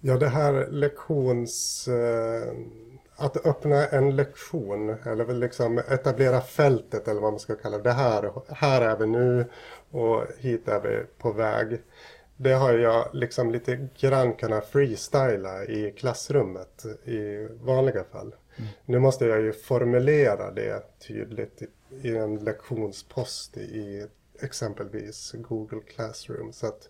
[0.00, 1.88] Ja, det här lektions...
[1.88, 2.52] Eh,
[3.16, 7.82] att öppna en lektion eller liksom etablera fältet eller vad man ska kalla det.
[7.82, 9.46] det här, här är vi nu
[9.90, 11.82] och hit är vi på väg.
[12.36, 18.34] Det har jag liksom lite grann kunnat freestyla i klassrummet i vanliga fall.
[18.56, 18.70] Mm.
[18.84, 21.66] Nu måste jag ju formulera det tydligt i,
[22.08, 24.06] i en lektionspost i
[24.40, 26.52] exempelvis Google Classroom.
[26.52, 26.88] Så att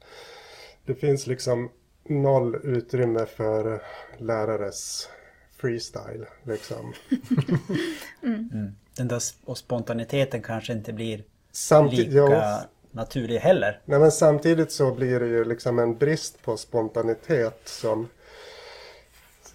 [0.85, 1.71] det finns liksom
[2.05, 3.83] noll utrymme för
[4.19, 5.09] lärares
[5.57, 6.27] freestyle.
[6.43, 6.93] Liksom.
[8.23, 8.51] mm.
[8.53, 8.73] Mm.
[8.97, 12.65] Den där spontaniteten kanske inte blir Samtid lika ja,
[12.97, 13.81] naturlig heller.
[13.85, 18.09] Nej men samtidigt så blir det ju liksom en brist på spontanitet som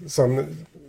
[0.07, 0.45] som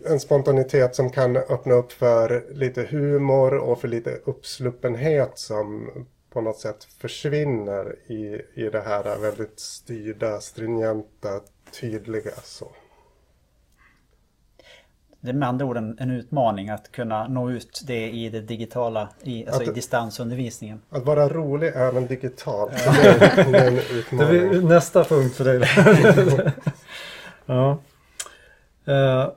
[0.06, 5.90] en spontanitet som kan öppna upp för lite humor och för lite uppsluppenhet som
[6.30, 11.40] på något sätt försvinner i, i det här väldigt styrda, stringenta,
[11.80, 12.34] tydliga.
[12.44, 12.72] Så.
[15.22, 18.40] Det är med andra ord en, en, utmaning att kunna nå ut det i det
[18.40, 20.80] digitala, i, alltså att, i distansundervisningen.
[20.90, 22.72] Att vara rolig även digitalt.
[22.86, 22.92] Ja.
[23.02, 24.50] Det, är, det är en utmaning.
[24.50, 25.62] Det är nästa punkt för dig.
[27.46, 27.78] ja.
[28.88, 29.30] Uh,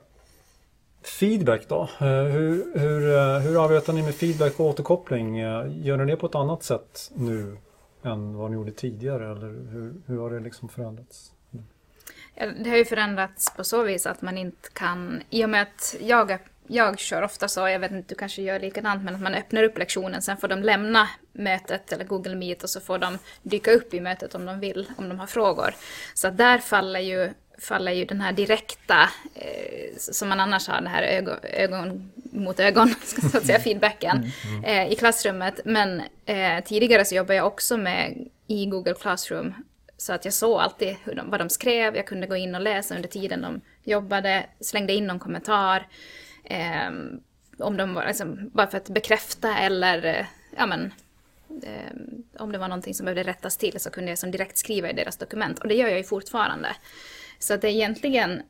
[1.20, 1.82] feedback då?
[2.02, 5.38] Uh, hur, hur, uh, hur arbetar ni med feedback och återkoppling?
[5.38, 7.56] Gör ni det på ett annat sätt nu
[8.02, 9.30] än vad ni gjorde tidigare?
[9.30, 11.32] Eller hur, hur har det liksom förändrats?
[12.36, 15.96] Det har ju förändrats på så vis att man inte kan, i och med att
[16.00, 19.34] jag, jag kör ofta så, jag vet inte, du kanske gör likadant, men att man
[19.34, 23.18] öppnar upp lektionen, sen får de lämna mötet eller Google Meet och så får de
[23.42, 25.74] dyka upp i mötet om de vill, om de har frågor.
[26.14, 30.86] Så där faller ju faller ju den här direkta, eh, som man annars har, den
[30.86, 32.94] här ögon, ögon mot ögon,
[33.32, 34.64] så att säga, feedbacken mm, mm.
[34.64, 35.60] Eh, i klassrummet.
[35.64, 39.54] Men eh, tidigare så jobbade jag också med i Google Classroom
[39.96, 42.96] så att jag såg alltid de, vad de skrev, jag kunde gå in och läsa
[42.96, 45.88] under tiden de jobbade, slängde in någon kommentar.
[46.44, 46.90] Eh,
[47.58, 50.92] om de var, liksom, bara för att bekräfta eller, eh, ja men,
[51.62, 51.92] eh,
[52.38, 54.92] om det var någonting som behövde rättas till så kunde jag som direkt skriva i
[54.92, 55.58] deras dokument.
[55.58, 56.76] Och det gör jag ju fortfarande.
[57.38, 58.42] Så att det är egentligen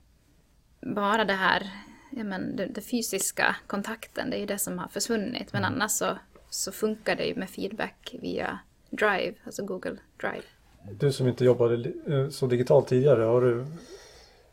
[0.81, 1.71] bara det här,
[2.11, 5.53] ja men, det, det fysiska kontakten, det är ju det som har försvunnit.
[5.53, 5.75] Men mm.
[5.75, 6.19] annars så,
[6.51, 8.59] så funkar det ju med feedback via
[8.91, 10.45] Drive, alltså Google Drive.
[10.91, 13.67] Du som inte jobbade eh, så digitalt tidigare, har du?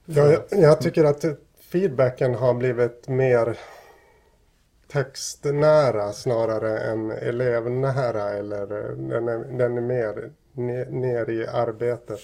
[0.05, 1.25] Ja, jag, jag tycker att
[1.59, 3.57] feedbacken har blivit mer
[4.87, 10.31] textnära snarare än elevnära eller eh, den är, den är mer
[10.91, 12.19] ner i arbetet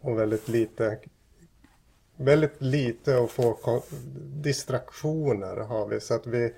[0.00, 0.98] och väldigt lite
[2.16, 3.82] väldigt lite att få
[4.42, 6.54] distraktioner har vi så att vi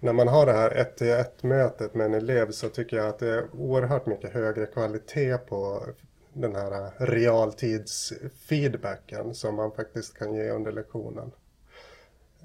[0.00, 3.06] när man har det här ett till ett mötet med en elev så tycker jag
[3.06, 5.82] att det är oerhört mycket högre kvalitet på
[6.32, 11.32] den här realtidsfeedbacken som man faktiskt kan ge under lektionen.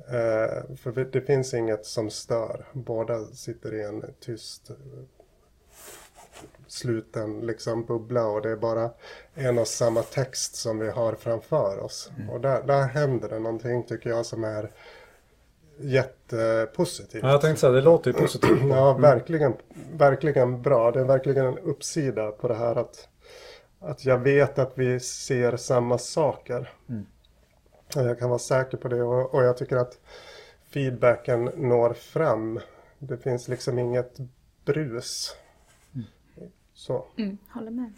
[0.08, 2.66] Eh, för det finns inget som stör.
[2.74, 4.72] Båda sitter i en tyst
[6.68, 8.90] sluten liksom bubbla och det är bara
[9.36, 12.12] en och samma text som vi har framför oss.
[12.18, 12.30] Mm.
[12.30, 14.72] Och där, där händer det någonting tycker jag som är
[15.80, 17.24] jättepositivt.
[17.24, 18.62] Ja, jag tänkte säga, det låter ju positivt.
[18.70, 19.54] ja, verkligen,
[19.94, 20.92] verkligen bra.
[20.92, 23.08] Det är verkligen en uppsida på det här att
[23.80, 26.70] att jag vet att vi ser samma saker.
[26.90, 27.06] Mm.
[27.96, 30.00] Jag kan vara säker på det och, och, jag tycker att
[30.70, 32.60] feedbacken når fram.
[33.00, 34.18] Det finns liksom inget
[34.66, 35.36] brus.
[35.96, 36.08] Mm.
[36.74, 37.06] Så.
[37.18, 37.94] Mm, håller med.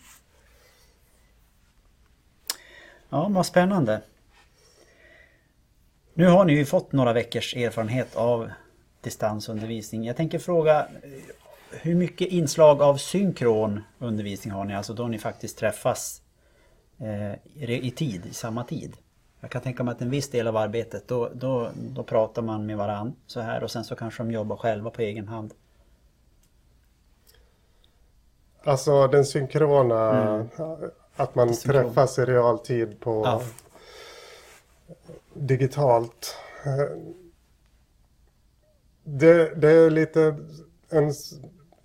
[3.09, 4.01] Ja, vad spännande.
[6.13, 8.51] Nu har ni ju fått några veckors erfarenhet av
[9.01, 10.03] distansundervisning.
[10.03, 10.87] Jag tänker fråga
[11.71, 14.75] hur mycket inslag av synkron undervisning har ni?
[14.75, 16.21] Alltså då ni faktiskt träffas
[16.97, 17.33] eh,
[17.85, 18.97] i tid, i samma tid.
[19.39, 22.65] Jag kan tänka mig att en viss del av arbetet då, då, då pratar man
[22.65, 25.53] med varann så här och sen så kanske de jobbar själva på egen hand.
[28.63, 30.47] Alltså den synkrona, mm.
[31.15, 31.83] att man Synkron.
[31.83, 33.41] träffas i realtid på ja.
[35.33, 36.35] digitalt.
[39.03, 40.37] Det, det är lite
[40.89, 41.13] en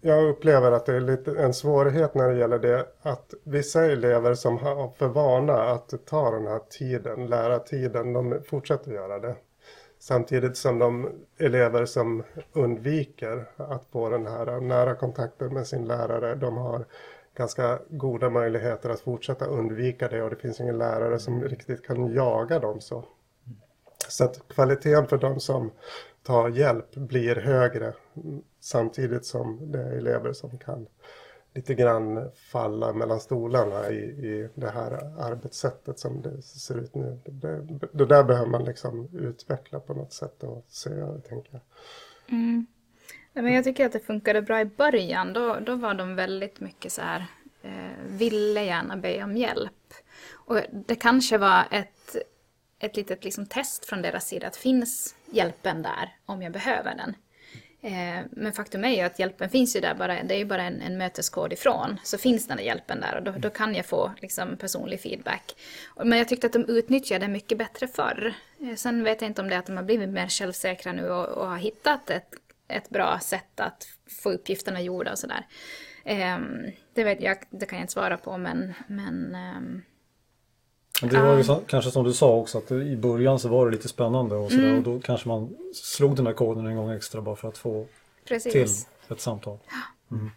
[0.06, 4.34] jag upplever att det är lite en svårighet när det gäller det att vissa elever
[4.34, 9.34] som har för vana att ta den här tiden, lärartiden, de fortsätter göra det.
[9.98, 16.34] Samtidigt som de elever som undviker att få den här nära kontakten med sin lärare,
[16.34, 16.84] de har
[17.36, 22.14] ganska goda möjligheter att fortsätta undvika det och det finns ingen lärare som riktigt kan
[22.14, 23.04] jaga dem så.
[24.08, 25.70] Så att kvaliteten för de som
[26.22, 27.92] tar hjälp blir högre
[28.64, 30.86] samtidigt som det är elever som kan
[31.54, 37.18] lite grann falla mellan stolarna i, i det här arbetssättet som det ser ut nu.
[37.24, 41.60] Det, det där behöver man liksom utveckla på något sätt och se över, tänker jag.
[42.28, 42.66] Mm.
[43.32, 45.32] men jag tycker att det funkade bra i början.
[45.32, 47.26] Då, då var de väldigt mycket så här,
[47.62, 49.94] eh, ville gärna be om hjälp.
[50.32, 52.16] Och det kanske var ett,
[52.78, 57.14] ett litet liksom test från deras sida, att finns hjälpen där om jag behöver den?
[57.84, 60.62] Eh, men faktum är ju att hjälpen finns ju där, bara, det är ju bara
[60.62, 62.00] en, en möteskod ifrån.
[62.04, 65.54] Så finns den där hjälpen där och då, då kan jag få liksom, personlig feedback.
[66.04, 68.34] Men jag tyckte att de utnyttjade mycket bättre förr.
[68.60, 71.10] Eh, sen vet jag inte om det är att de har blivit mer självsäkra nu
[71.10, 72.34] och, och har hittat ett,
[72.68, 73.88] ett bra sätt att
[74.22, 75.46] få uppgifterna gjorda och sådär.
[76.04, 79.82] Ehm, det, vet jag, det kan jag inte svara på men, men ehm,
[81.02, 83.88] det var ju kanske som du sa också att i början så var det lite
[83.88, 84.76] spännande och sådär Mm.
[84.78, 87.86] och då kanske man slog den här koden en gång extra bara för att få
[88.28, 88.52] Precis.
[88.52, 89.58] till ett samtal.
[90.10, 90.30] Mm.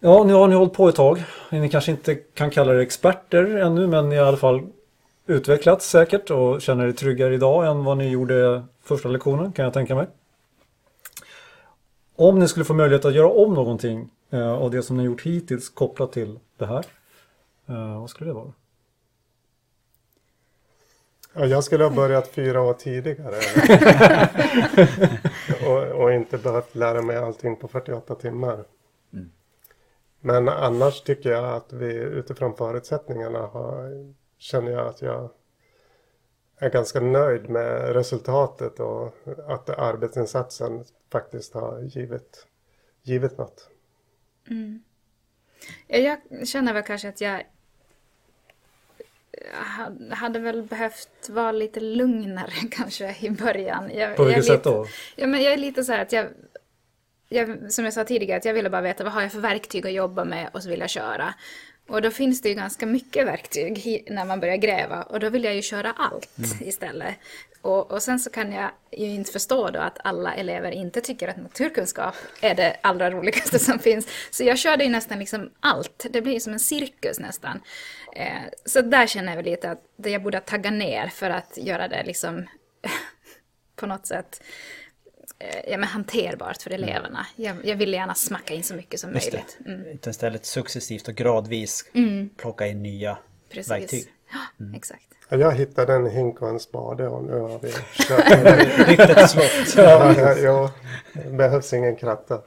[0.00, 1.24] Ja, nu har ni hållit på ett tag.
[1.50, 4.66] Ni kanske inte kan kalla er experter ännu men ni har i alla fall
[5.26, 9.74] utvecklats säkert och känner er tryggare idag än vad ni gjorde första lektionen kan jag
[9.74, 10.06] tänka mig.
[12.16, 15.22] Om ni skulle få möjlighet att göra om någonting eh, av det som ni gjort
[15.22, 16.84] hittills kopplat till det här.
[17.68, 18.52] Eh, vad skulle det vara?
[21.32, 23.36] Ja, jag skulle ha börjat fyra år tidigare.
[25.66, 28.64] och, och inte behövt lära mig allting på 48 timmar.
[30.20, 35.30] Men annars tycker jag att vi utifrån förutsättningarna har, känner jag att jag
[36.56, 39.14] är ganska nöjd med resultatet och
[39.46, 42.46] att arbetsinsatsen faktiskt har givit,
[43.02, 43.70] givit något.
[45.86, 47.46] Ja, Jag känner väl kanske att jag
[50.10, 53.90] hade väl behövt vara lite lugnare kanske i början.
[53.94, 54.86] Jag, På vilket sätt lite- då?
[55.16, 56.26] Ja, men jag är lite så här att jag,
[57.28, 59.86] jag, som jag sa tidigare, att jag ville bara veta vad har jag för verktyg
[59.86, 61.34] att jobba med och så vill jag köra.
[61.88, 65.44] Och då finns det ju ganska mycket verktyg när man börjar gräva och då vill
[65.44, 67.14] jag ju köra allt istället.
[67.66, 71.28] Och, och sen så kan jag ju inte förstå då att alla elever inte tycker
[71.28, 74.06] att naturkunskap är det allra roligaste som finns.
[74.30, 76.06] Så jag körde ju nästan liksom allt.
[76.10, 77.60] Det blir som en cirkus nästan.
[78.16, 81.88] Eh, så där känner jag väl lite att jag borde tagga ner för att göra
[81.88, 82.46] det liksom
[83.76, 84.42] på något sätt
[85.68, 87.26] ja, men hanterbart för eleverna.
[87.36, 89.58] Jag, jag vill gärna smacka in så mycket som Just möjligt.
[89.66, 91.84] Mm, Utan istället successivt och gradvis
[92.36, 93.18] plocka in nya
[93.52, 93.70] precis.
[93.72, 94.04] verktyg.
[94.32, 95.02] Ja, exakt.
[95.28, 98.88] Ja, Jag hittade en hink och en spade och nu har vi kört.
[98.88, 99.74] Ryktet slott.
[99.76, 100.70] ja, ja,
[101.12, 102.40] det behövs ingen kratta.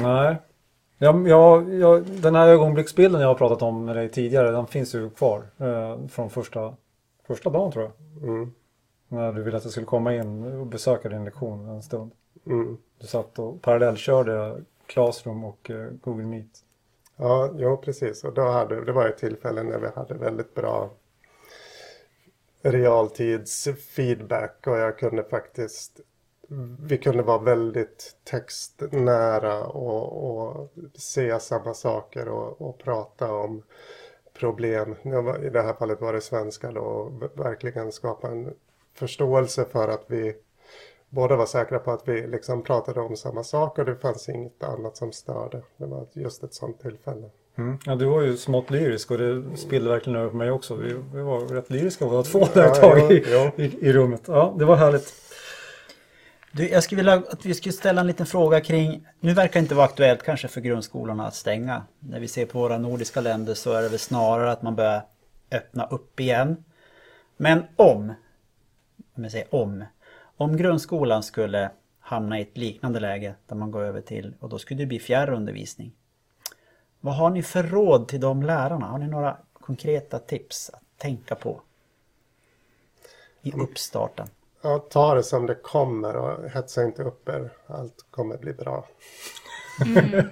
[0.00, 0.36] Nej.
[0.98, 4.94] Ja, ja, ja, den här ögonblicksbilden jag har pratat om med dig tidigare, den finns
[4.94, 6.74] ju kvar eh, från första,
[7.26, 8.28] första dagen tror jag.
[8.28, 8.52] Mm,
[9.08, 12.10] När du ville att jag skulle komma in och besöka din lektion en stund.
[12.46, 12.78] mm.
[12.98, 16.64] Du satt och parallellkörde Classroom och eh, Google Meet.
[17.16, 18.24] Ja, jo, precis.
[18.24, 20.90] Och då hade, det var ett tillfälle när vi hade väldigt bra
[22.62, 26.00] realtidsfeedback och jag kunde faktiskt
[26.80, 33.62] vi kunde vara väldigt textnära och, och se samma saker och, och prata om
[34.34, 34.96] problem.
[35.42, 38.54] I det här fallet var det svenska då verkligen skapa en
[38.96, 40.34] förståelse för att vi
[41.08, 44.62] båda var säkra på att vi liksom pratade om samma sak och det fanns inget
[44.62, 45.62] annat som störde.
[45.76, 47.30] Det var just ett sånt tillfälle.
[47.58, 47.78] Mm.
[47.86, 50.74] Ja, du var ju smått lyrisk och det spillde verkligen över på mig också.
[50.74, 53.52] Vi, vi var rätt lyriska båda två där ett Ja, tag ja, i, ja.
[53.56, 54.22] i, i rummet.
[54.26, 55.14] Ja, det var härligt.
[56.52, 59.58] Du, jag skulle vilja att vi skulle ställa en liten fråga kring, nu verkar det
[59.58, 61.82] inte vara aktuellt kanske för grundskolorna att stänga.
[61.98, 65.02] När vi ser på våra nordiska länder så är det väl snarare att man börjar
[65.52, 66.64] öppna upp igen.
[67.36, 68.12] Men om,
[69.16, 69.84] om jag säger om,
[70.36, 74.58] om grundskolan skulle hamna i ett liknande läge där man går över till, och då
[74.58, 75.92] skulle det bli fjärrundervisning.
[77.00, 78.86] Vad har ni för råd till de lärarna?
[78.86, 81.60] Har ni några konkreta tips att tänka på?
[83.42, 84.28] I uppstarten.
[84.62, 87.50] Ja, ta det som det kommer och hetsa inte upp er.
[87.66, 88.86] Allt kommer bli bra.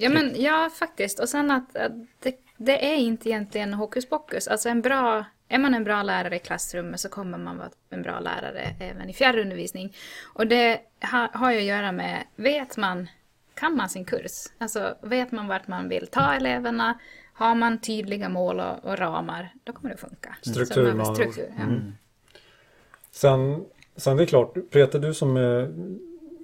[0.00, 1.20] Ja, men ja, faktiskt.
[1.20, 4.48] Och sen att, att det, det är inte egentligen hokus pokus.
[4.48, 8.02] Alltså en bra, är man en bra lärare i klassrummet så kommer man vara en
[8.02, 9.94] bra lärare även i fjärrundervisning.
[10.34, 10.80] Och det
[11.12, 13.08] ha, har ju att göra med, vet man,
[13.54, 14.46] kan man sin kurs?
[14.58, 16.98] Alltså vet man vart man vill ta eleverna?
[17.32, 20.36] Har man tydliga mål och, och ramar, då kommer det att funka.
[20.42, 21.64] Struktur, Så man- struktur ja.
[23.10, 23.64] Sen,
[23.96, 25.74] sen det är klart, Peter du som är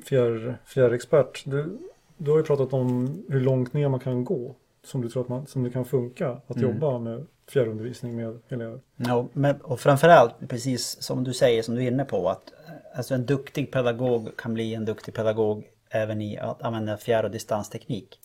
[0.05, 1.79] fjärr, fjärrexpert, du,
[2.17, 5.29] du har ju pratat om hur långt ner man kan gå som du tror att
[5.29, 8.81] man, som det kan funka att jobba med fjärrundervisning med elever.
[8.97, 12.53] Ja, men, och framförallt precis som du säger, som du är inne på, att
[12.95, 17.31] alltså en duktig pedagog kan bli en duktig pedagog även i att använda fjärr och
[17.31, 18.21] distansteknik.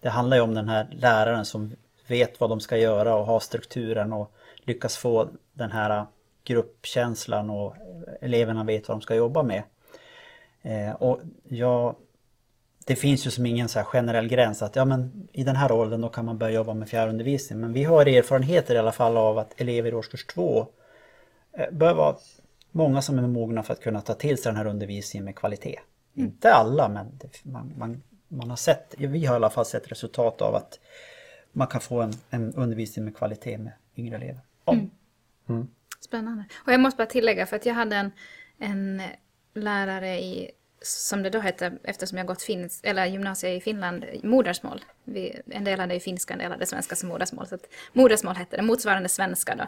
[0.00, 1.72] Det handlar ju om den här läraren som
[2.06, 6.06] vet vad de ska göra och har strukturen och lyckas få den här
[6.44, 7.76] gruppkänslan och
[8.20, 9.62] eleverna vet vad de ska jobba med.
[10.62, 11.96] Eh, och jag,
[12.86, 15.72] det finns ju som ingen så här generell gräns att ja men i den här
[15.72, 17.60] åldern då kan man börja jobba med fjärrundervisning.
[17.60, 20.66] Men vi har erfarenheter i alla fall av att elever i årskurs två
[21.52, 22.16] eh, bör vara
[22.70, 25.78] många som är mogna för att kunna ta till sig den här undervisningen med kvalitet.
[26.14, 29.90] Inte alla men det, man, man, man har sett, vi har i alla fall sett
[29.90, 30.78] resultat av att
[31.52, 34.40] man kan få en, en undervisning med kvalitet med yngre elever.
[34.64, 34.76] Ja.
[36.00, 36.44] Spännande.
[36.66, 38.10] Och jag måste bara tillägga för att jag hade en,
[38.58, 39.02] en
[39.54, 40.50] lärare i
[40.82, 44.84] som det då hette, eftersom jag gått finns, eller gymnasiet i Finland, modersmål.
[45.04, 47.46] Vi, en del hade ju finska, en del hade svenska som modersmål.
[47.46, 49.64] Så att modersmål hette det, motsvarande svenska då.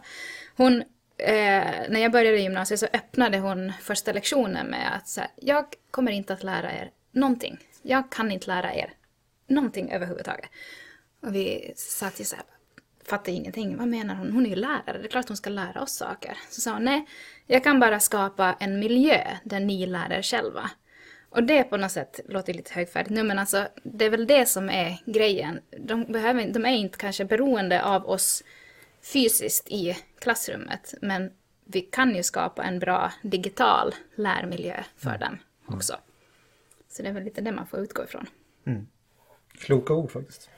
[0.56, 0.80] Hon,
[1.16, 5.64] eh, när jag började i gymnasiet så öppnade hon första lektionen med att säga, jag
[5.90, 7.58] kommer inte att lära er någonting.
[7.82, 8.92] Jag kan inte lära er
[9.46, 10.50] någonting överhuvudtaget.
[11.22, 12.44] Och vi satt ju så här,
[13.08, 13.76] fattade ingenting.
[13.76, 14.32] Vad menar hon?
[14.32, 16.38] Hon är ju lärare, det är klart hon ska lära oss saker.
[16.50, 17.06] Så sa hon, nej,
[17.46, 20.70] jag kan bara skapa en miljö där ni lär er själva.
[21.34, 24.46] Och det på något sätt låter lite högfärdigt nu, men alltså det är väl det
[24.46, 25.60] som är grejen.
[25.78, 28.42] De, behöver, de är inte kanske beroende av oss
[29.02, 31.30] fysiskt i klassrummet, men
[31.64, 35.20] vi kan ju skapa en bra digital lärmiljö för mm.
[35.20, 35.96] dem också.
[36.88, 38.26] Så det är väl lite det man får utgå ifrån.
[38.66, 38.86] Mm.
[39.58, 40.50] Kloka ord faktiskt.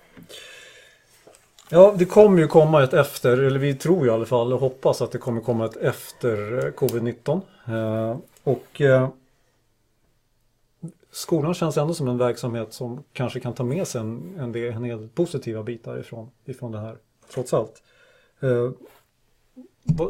[1.69, 5.03] Ja, det kommer ju komma ett efter, eller vi tror i alla fall och hoppas
[5.03, 7.41] att det kommer komma ett efter eh, covid-19.
[7.69, 9.09] Eh, och eh,
[11.17, 14.73] skolan känns ändå som en verksamhet som kanske kan ta med sig en, en, del,
[14.73, 16.97] en del positiva bitar ifrån, ifrån det här,
[17.33, 17.83] trots allt.
[18.41, 18.71] Eh,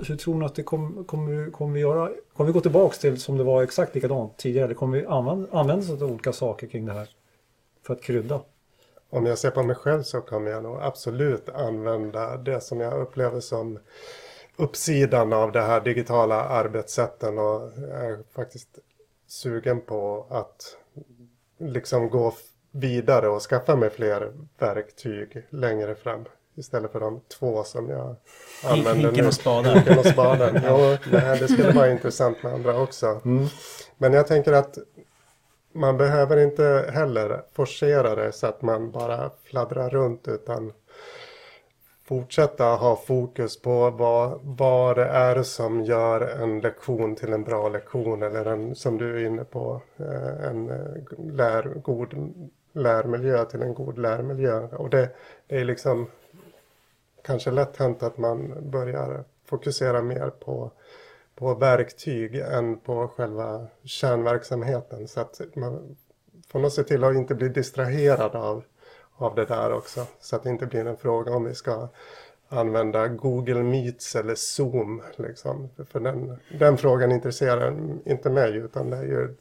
[0.07, 2.11] hur tror ni att det kommer, kommer, kommer vi göra?
[2.37, 4.65] Kommer vi gå tillbaka till som det var exakt likadant tidigare?
[4.65, 7.09] Eller kommer vi använda, använda oss av olika saker kring det här
[7.83, 8.41] för att krydda?
[9.11, 13.01] om jag ser på mig själv så kommer jag nog absolut använda det som jag
[13.01, 13.79] upplever som
[14.57, 18.79] uppsidan av det här digitala arbetssätten och är faktiskt
[19.27, 20.77] sugen på att
[21.59, 22.33] liksom gå
[22.71, 26.25] vidare och skaffa mig fler verktyg längre fram.
[26.55, 28.17] Istället för de två som jag
[28.65, 29.03] använder nu.
[29.03, 29.75] Hinken och spaden.
[29.75, 30.61] Hinken och spaden.
[30.69, 33.21] Jo, det, det skulle vara intressant med andra också.
[33.25, 33.47] Mm.
[33.99, 34.79] Men jag tänker att
[35.73, 40.73] man behöver inte heller forcera det så att man bara fladdrar runt utan
[42.07, 47.69] fortsätta ha fokus på vad, vad det är som gör en lektion till en bra
[47.69, 52.15] lektion eller en, som du är inne på, eh, en eh, lär, god
[52.73, 54.61] lärmiljö till en god lärmiljö.
[54.61, 55.11] Och det,
[55.47, 56.07] det är liksom
[57.23, 60.71] kanske lätt hänt att man börjar fokusera mer på
[61.37, 65.09] på verktyg än på själva kärnverksamheten.
[65.09, 65.97] Så att man
[66.49, 68.65] får nog se till att inte bli distraherad av,
[69.17, 70.07] av det där också.
[70.21, 71.89] Så att det inte blir en fråga om vi ska
[72.49, 75.03] använda Google Meets eller Zoom.
[75.17, 75.69] Liksom.
[75.91, 79.35] För den, den frågan intresserar inte mig utan det är ju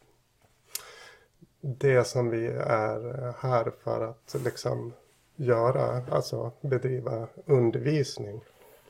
[1.62, 4.94] det som vi är här för att liksom
[5.36, 8.42] göra, alltså bedriva undervisning.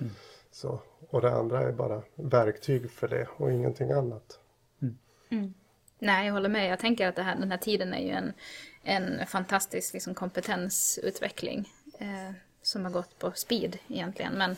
[0.01, 0.13] Mm.
[0.51, 0.79] Så,
[1.09, 4.39] och det andra är bara verktyg för det och ingenting annat.
[4.81, 4.97] Mm.
[5.29, 5.53] Mm.
[5.99, 6.71] Nej, jag håller med.
[6.71, 8.33] Jag tänker att här, den här tiden är ju en,
[8.85, 11.69] en fantastisk liksom, kompetensutveckling
[11.99, 12.31] eh,
[12.61, 14.33] som har gått på speed egentligen.
[14.33, 14.55] Men,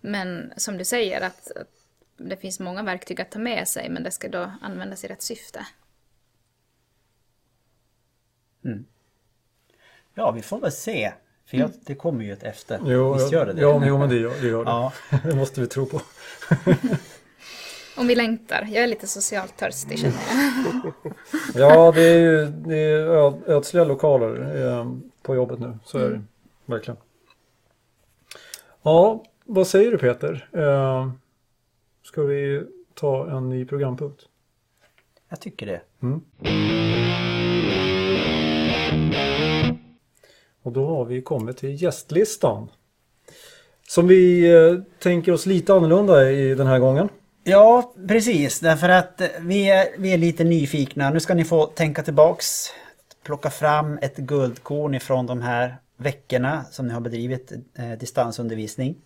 [0.00, 1.68] men som du säger, att, att,
[2.16, 5.22] det finns många verktyg att ta med sig, men det ska då användas i rätt
[5.22, 5.66] syfte.
[8.64, 8.86] Mm.
[10.14, 11.12] Ja, vi får väl se
[11.46, 12.80] för jag, det kommer ju ett efter.
[12.84, 13.60] Jo, Visst gör det det?
[13.60, 14.48] Ja, jo, men det gör det.
[14.48, 14.70] Gör det.
[14.70, 14.92] Ja.
[15.24, 16.00] det måste vi tro på.
[17.98, 18.68] Om vi längtar.
[18.72, 20.16] Jag är lite socialt törstig känner
[20.74, 20.92] jag.
[21.54, 24.92] ja, det är ju det är ödsliga lokaler eh,
[25.22, 25.78] på jobbet nu.
[25.84, 26.26] Så är det mm.
[26.66, 26.96] verkligen.
[28.82, 30.48] Ja, vad säger du Peter?
[30.52, 31.10] Eh,
[32.02, 32.62] ska vi
[32.94, 34.22] ta en ny programpunkt?
[35.28, 35.80] Jag tycker det.
[36.02, 36.20] Mm.
[40.62, 42.70] Och då har vi kommit till gästlistan.
[43.88, 47.08] Som vi eh, tänker oss lite annorlunda i den här gången.
[47.44, 48.60] Ja, precis.
[48.60, 51.10] Därför att vi är, vi är lite nyfikna.
[51.10, 52.66] Nu ska ni få tänka tillbaks.
[53.22, 58.96] Plocka fram ett guldkorn ifrån de här veckorna som ni har bedrivit eh, distansundervisning.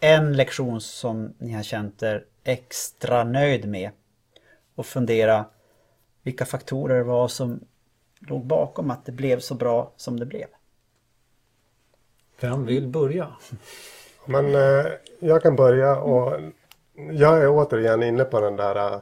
[0.00, 3.90] En lektion som ni har känt er extra nöjd med.
[4.74, 5.44] Och fundera
[6.22, 7.60] vilka faktorer det var som
[8.18, 10.46] låg bakom att det blev så bra som det blev.
[12.40, 13.28] Vem vill börja?
[14.24, 14.86] Men eh,
[15.20, 16.40] jag kan börja och
[16.96, 18.98] jag är återigen inne på den där äh,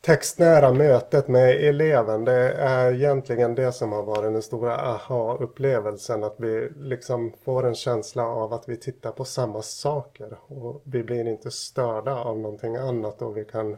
[0.00, 2.24] textnära mötet med eleven.
[2.24, 6.24] Det är egentligen det som har varit den stora aha-upplevelsen.
[6.24, 10.38] Att vi liksom får en känsla av att vi tittar på samma saker.
[10.46, 13.76] Och vi blir inte störda av någonting annat och vi kan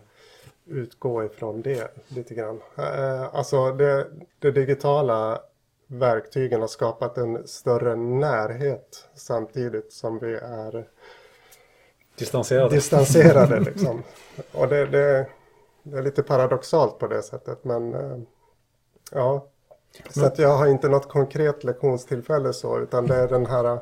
[0.66, 2.60] utgå ifrån det lite grann.
[2.78, 4.06] Äh, alltså det,
[4.38, 5.40] det digitala
[5.86, 10.88] verktygen har skapat en större närhet samtidigt som vi är
[12.20, 12.74] distanserade.
[12.74, 14.02] distanserade liksom.
[14.52, 15.26] Och det, det,
[15.82, 18.18] det, är lite paradoxalt på det sättet men eh,
[19.12, 19.46] ja.
[20.10, 23.78] Så att jag har inte något konkret lektionstillfälle så utan det är den här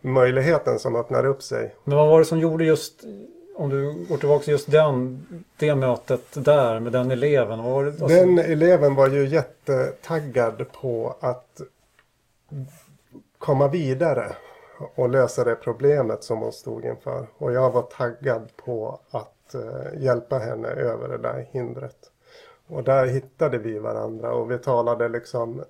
[0.00, 1.74] möjligheten som öppnar upp sig.
[1.84, 3.04] Men vad var det som gjorde just
[3.56, 5.26] om du går tillbaka till just den,
[5.56, 7.62] det mötet där med den eleven.
[7.62, 11.60] Var det, alltså, Den eleven var ju jättetaggad på att
[13.38, 14.36] komma vidare
[14.94, 17.26] och lösa det problemet som hon stod inför.
[17.38, 22.10] Och jag var taggad på att eh, hjälpa henne över det där hindret.
[22.66, 25.64] Och där hittade vi varandra och vi talade liksom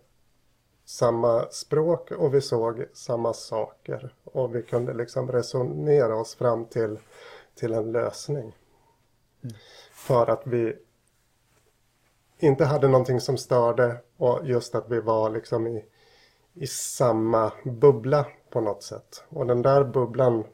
[0.85, 4.15] samma språk och vi såg samma saker.
[4.25, 6.99] Och vi kunde liksom resonera oss fram till,
[7.55, 8.57] till en lösning.
[9.93, 10.77] För att vi
[12.39, 15.85] inte hade någonting som störde och just att vi var liksom i,
[16.53, 19.25] i samma bubbla på något sätt.
[19.29, 20.45] Och den där bubblan,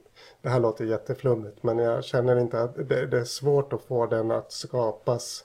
[0.42, 4.06] det här låter jätteflummigt men jag känner inte att det, det är svårt att få
[4.06, 5.44] den att skapas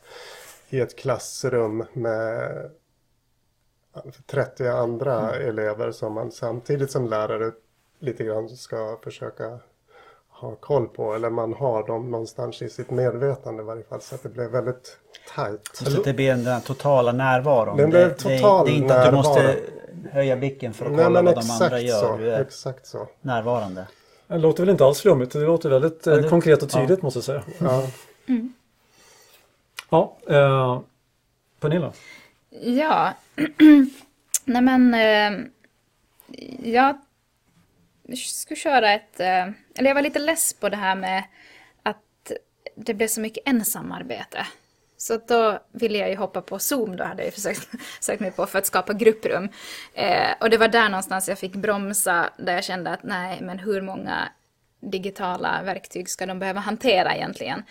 [0.69, 2.71] i ett klassrum med
[4.25, 7.51] 30 andra elever som man samtidigt som lärare
[7.99, 9.59] lite grann ska försöka
[10.36, 11.13] ha koll på.
[11.15, 14.01] Eller man har dem någonstans i sitt medvetande i varje fall.
[14.01, 14.97] Så att det blev väldigt
[15.36, 15.69] tajt.
[15.73, 17.77] Så att det blir den där totala närvaron.
[17.77, 20.09] Den det, blev det, total det är inte att du måste närvaro.
[20.11, 21.99] höja blicken för att Nej kolla vad de andra gör.
[22.01, 22.17] så.
[22.17, 23.07] Du är Exakt så.
[23.21, 23.88] närvarande.
[24.27, 25.31] Det låter väl inte alls flummigt.
[25.33, 27.43] Det låter väldigt eh, Ja, det- konkret och tydligt måste jag säga.
[27.59, 27.88] Ja.
[29.89, 30.81] Ja, eh,
[31.59, 31.93] Pernilla.
[32.61, 33.13] Ja,
[34.45, 35.39] nej men eh,
[36.71, 36.97] jag
[38.17, 39.45] skulle köra ett, eh,
[39.78, 41.23] eller jag var lite less på det här med
[41.84, 42.32] att
[42.76, 44.47] det blev så mycket ensamarbete.
[44.97, 47.69] Så att då ville jag ju hoppa på Zoom, då hade jag ju försökt,
[47.99, 49.49] sökt mig på för att skapa grupprum.
[49.93, 53.59] Eh, och det var där någonstans jag fick bromsa, där jag kände att nej, men
[53.59, 54.30] hur många
[54.80, 57.63] digitala verktyg ska de behöva hantera egentligen?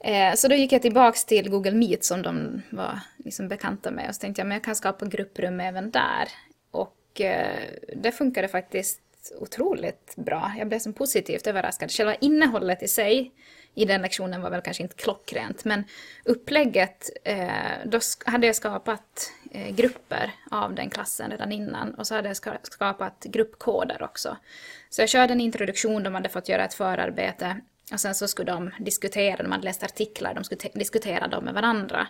[0.00, 4.08] Eh, så då gick jag tillbaks till Google Meet som de var liksom bekanta med
[4.08, 6.28] och så tänkte jag men jag kan skapa grupprum även där.
[6.70, 7.58] Och eh,
[7.96, 9.00] det funkade faktiskt
[9.38, 10.52] otroligt bra.
[10.58, 11.90] Jag blev så positivt överraskad.
[11.90, 13.32] Själva innehållet i sig
[13.74, 15.84] i den lektionen var väl kanske inte klockrent men
[16.24, 17.48] upplägget, eh,
[17.84, 22.36] då hade jag skapat eh, grupper av den klassen redan innan och så hade jag
[22.62, 24.36] skapat gruppkoder också.
[24.90, 27.60] Så jag körde en introduktion, de hade fått göra ett förarbete
[27.92, 31.54] och sen så skulle de diskutera, de hade läst artiklar, de skulle diskutera dem med
[31.54, 32.06] varandra.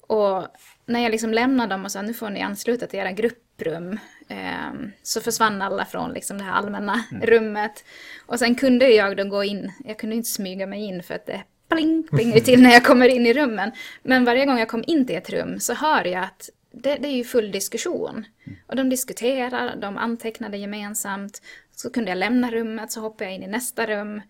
[0.00, 0.46] Och
[0.86, 3.12] när jag liksom lämnade dem och sa nu får ni ansluta till era
[3.56, 3.98] grupprum
[4.28, 7.84] ehm, så försvann alla från liksom det här allmänna rummet.
[8.26, 11.26] Och sen kunde jag då gå in, jag kunde inte smyga mig in för att
[11.26, 13.72] det pling, plingar till när jag kommer in i rummen.
[14.02, 17.08] Men varje gång jag kom in till ett rum så hör jag att det, det
[17.08, 18.24] är ju full diskussion.
[18.66, 21.42] Och de diskuterar, de antecknade gemensamt.
[21.76, 24.22] Så kunde jag lämna rummet, så hoppade jag in i nästa rum.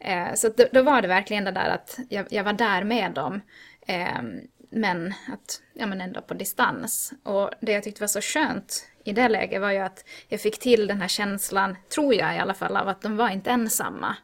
[0.00, 3.12] Eh, så då, då var det verkligen det där att jag, jag var där med
[3.12, 3.40] dem.
[3.86, 4.22] Eh,
[4.74, 7.12] men att, ja men ändå på distans.
[7.22, 10.58] Och det jag tyckte var så skönt i det läget var ju att jag fick
[10.58, 14.16] till den här känslan, tror jag i alla fall, av att de var inte ensamma.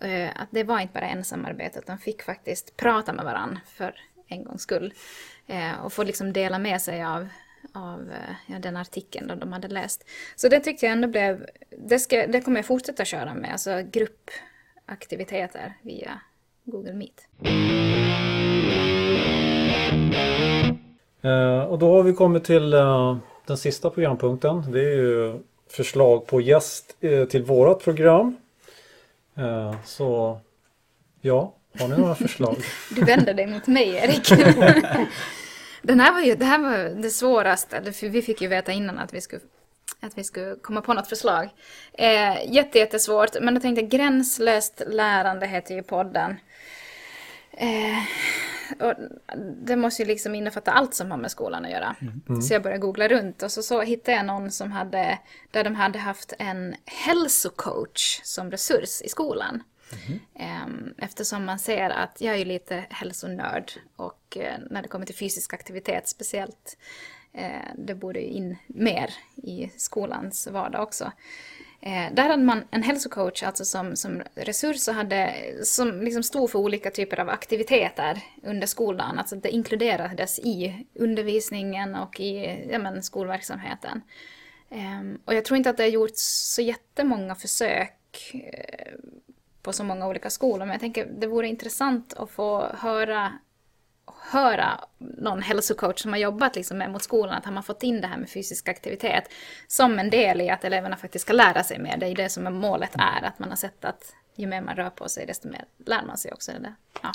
[0.00, 3.94] Eh, Att det var inte bara ensamarbete, utan de fick faktiskt prata med varandra för
[4.28, 4.94] en gångs skull.
[5.46, 7.28] Eh, Och få liksom dela med sig av,
[7.74, 10.08] av eh, ja, den artikeln de hade läst.
[10.36, 11.46] Så det tyckte jag ändå blev,
[11.88, 16.20] det, ska, det kommer jag fortsätta köra med, alltså gruppaktiviteter via
[16.64, 17.28] Google Meet.
[21.22, 23.16] Eh, och då har vi kommit till eh,
[23.46, 24.72] den sista programpunkten.
[24.72, 25.38] Det är ju
[25.70, 28.36] förslag på gäst eh, till vårat program.
[29.36, 30.40] Eh, så
[31.20, 32.56] ja, har ni några förslag?
[32.94, 34.28] Du vänder dig mot mig, Erik.
[35.82, 39.14] Den här var ju, det här var det svåraste, vi fick ju veta innan att
[39.14, 39.42] vi skulle,
[40.00, 41.48] att vi skulle komma på något förslag.
[41.92, 46.36] Eh, jätte, jättesvårt, men jag tänkte gränslöst lärande heter ju podden.
[47.52, 47.98] Eh,
[48.80, 48.94] och
[49.62, 51.96] det måste ju liksom innefatta allt som har med skolan att göra.
[52.42, 55.18] Så jag började googla runt och så, så hittade jag någon som hade,
[55.50, 59.62] där de hade haft en hälsocoach som resurs i skolan.
[60.34, 65.06] Ehm, Eftersom man ser att jag är ju lite hälsonörd och eh, när det kommer
[65.06, 66.78] till fysisk aktivitet speciellt,
[67.32, 71.12] eh, det borde ju in mer i skolans vardag också.
[71.80, 76.50] Eh, där hade man en hälsocoach alltså som, som resurs och hade, som liksom stod
[76.50, 79.18] för olika typer av aktiviteter under skoldagen.
[79.18, 84.02] Alltså det inkluderades i undervisningen och i ja, men, skolverksamheten.
[84.70, 86.22] Ehm, och jag tror inte att det har gjorts
[86.54, 88.94] så jättemånga försök eh,
[89.62, 90.58] på så många olika skolor.
[90.58, 93.32] Men jag tänker det vore intressant att få höra,
[94.30, 98.00] höra någon hälsocoach som har jobbat liksom med mot skolan, att har man fått in
[98.00, 99.24] det här med fysisk aktivitet
[99.66, 101.96] som en del i att eleverna faktiskt ska lära sig mer.
[101.96, 104.76] Det är det som är målet är, att man har sett att ju mer man
[104.76, 106.52] rör på sig desto mer lär man sig också.
[106.52, 106.74] Eller?
[107.02, 107.12] Ja.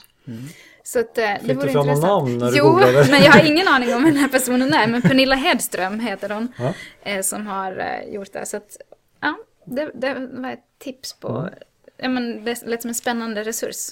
[0.84, 2.24] Så att, eh, det Fick du vore fram någon intressant.
[2.28, 3.07] namn när du jo, googlade?
[3.11, 4.88] men jag har ingen aning om vem den här personen är.
[4.88, 6.53] Men Pernilla Hedström heter hon.
[6.57, 6.74] Ja.
[7.01, 8.45] Eh, som har eh, gjort det.
[8.45, 8.78] Så att,
[9.20, 11.49] ja, det, det var ett tips på
[11.97, 13.89] ja, men det lät som en spännande resurs.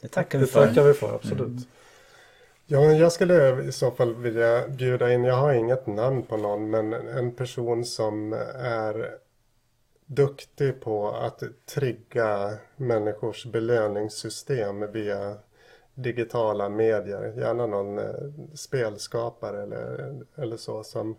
[0.00, 0.66] Det tackar Det vi för.
[0.66, 1.68] tackar vi för, absolut.
[2.72, 6.36] Ja, men jag skulle i så fall vilja bjuda in, jag har inget namn på
[6.36, 9.18] någon, men en person som är
[10.06, 15.36] duktig på att trigga människors belöningssystem via
[15.94, 17.34] digitala medier.
[17.36, 18.04] Gärna någon eh,
[18.54, 21.16] spelskapare eller, eller så som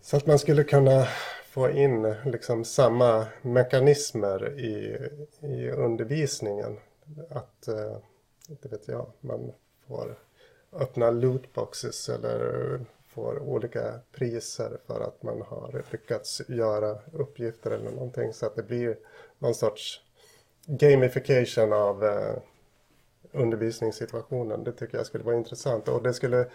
[0.00, 1.06] så att man skulle kunna
[1.46, 4.98] få in liksom samma mekanismer i,
[5.40, 6.78] i undervisningen.
[7.30, 7.96] Att, eh,
[8.48, 9.52] inte vet jag, man
[9.88, 10.18] får
[10.72, 18.32] öppna lootboxes eller får olika priser för att man har lyckats göra uppgifter eller någonting.
[18.32, 18.98] Så att det blir
[19.38, 20.00] någon sorts
[20.66, 22.36] gamification av eh,
[23.32, 24.64] undervisningssituationen.
[24.64, 25.88] Det tycker jag skulle vara intressant.
[25.88, 26.46] Och det skulle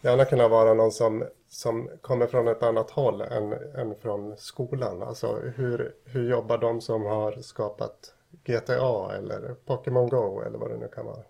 [0.00, 5.02] gärna kunna vara någon som, som kommer från ett annat håll än, än från skolan.
[5.02, 8.14] Alltså hur, hur jobbar de som har skapat
[8.44, 11.22] GTA eller Pokémon Go eller vad det nu kan vara.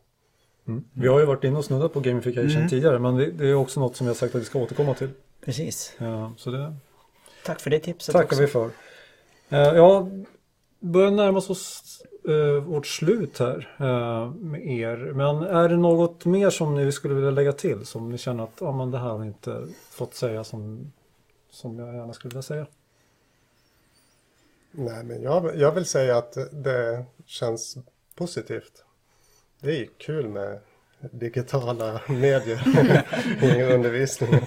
[0.92, 3.80] Vi har ju varit inne och snuddat på gamification tidigare men det, det är också
[3.80, 5.10] något som har sagt att vi ska återkomma till.
[5.44, 5.94] Precis.
[5.98, 6.74] Ja, så det
[7.44, 8.40] Tack för det tipset tackar också.
[8.40, 8.70] vi för.
[9.48, 10.08] Eh, Ja,
[10.80, 14.96] börjar närma oss eh, vårt slut här eh, med er.
[14.96, 18.56] Men är det något mer som ni skulle vilja lägga till som ni känner att
[18.60, 20.92] ja, men det här har inte fått säga som,
[21.50, 22.66] som jag gärna skulle vilja säga?
[24.70, 27.78] Nej, men jag, jag vill säga att det känns
[28.14, 28.85] positivt.
[29.66, 30.58] Det är kul med
[31.00, 32.62] digitala medier
[33.58, 34.42] i undervisningen.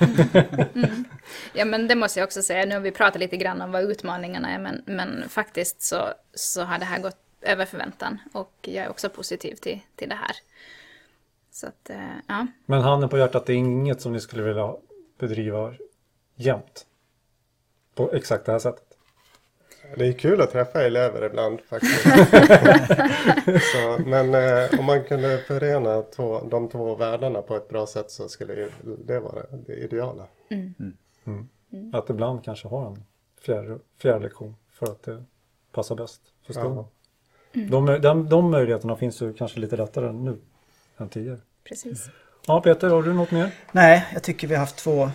[1.54, 3.84] Ja men det måste jag också säga, nu har vi pratat lite grann om vad
[3.84, 8.86] utmaningarna är men, men faktiskt så, så har det här gått över förväntan och jag
[8.86, 10.36] är också positiv till, till det här.
[11.52, 12.48] Så att, eh, ja.
[12.66, 14.76] Men handen på hjärtat, det är inget som ni skulle vilja
[15.20, 15.74] bedriva
[16.36, 16.86] jämt?
[17.96, 18.89] På exakt det här sättet?
[19.96, 22.04] Det är kul att träffa elever ibland faktiskt.
[23.74, 28.12] så, men eh, om man kunde förena två, de två världarna på ett bra sätt
[28.12, 28.70] så skulle ju
[29.06, 30.28] det vara det ideala.
[31.94, 33.04] Att ibland kanske ha en
[33.42, 35.24] fjärde, fjärde lektion för att det
[35.72, 36.86] passar bäst för skolan.
[37.54, 40.38] De, de, de möjligheterna finns ju kanske lite lättare nu
[40.98, 41.40] än tidigare.
[41.64, 42.10] Precis.
[42.48, 43.52] Ja, Peter, har du något mer?
[43.72, 45.10] Nej, jag tycker vi har haft två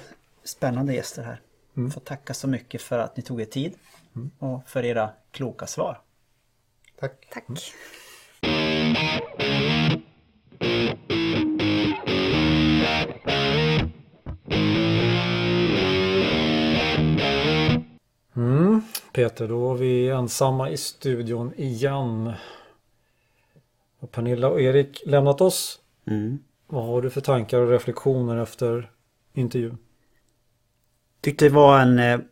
[0.45, 1.41] spännande gäster här.
[1.77, 1.91] Mm.
[1.91, 3.75] Får tacka så mycket för att ni tog er tid
[4.39, 6.01] och för era kloka svar.
[7.01, 7.29] Tack.
[7.33, 7.75] Tack.
[18.37, 18.83] Mm.
[19.13, 22.33] Peter, då är vi ensamma i studion igen.
[23.99, 25.81] Och Pernilla och Erik lämnat oss.
[26.07, 26.39] Mm.
[26.67, 28.91] Vad har du för tankar och reflektioner efter
[29.33, 29.79] intervjun?
[31.21, 32.25] Tyckte det var en...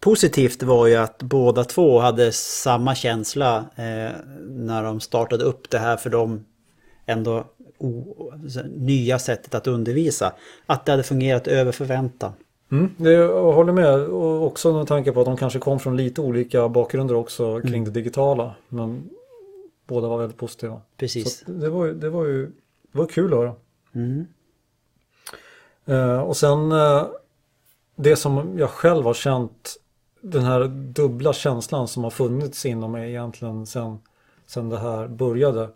[0.00, 4.10] Positivt var ju att båda två hade samma känsla eh,
[4.48, 6.44] när de startade upp det här för dem
[7.06, 7.44] ändå
[7.78, 8.14] o,
[8.48, 10.32] så- nya sättet att undervisa.
[10.66, 12.32] Att det hade fungerat över förväntan.
[12.70, 15.96] Mm, det, jag håller med och också med tanke på att de kanske kom från
[15.96, 18.54] lite olika bakgrunder också kring det digitala.
[18.68, 19.08] Men
[19.86, 20.80] båda var väldigt positiva.
[20.96, 21.44] Precis.
[21.44, 22.46] Så det, var, det var ju
[22.92, 23.52] det var kul att höra.
[23.94, 24.26] Mm.
[25.86, 27.06] Eh, och sen eh,
[27.96, 29.76] det som jag själv har känt,
[30.20, 33.98] den här dubbla känslan som har funnits inom mig egentligen sen,
[34.46, 35.68] sen det här började.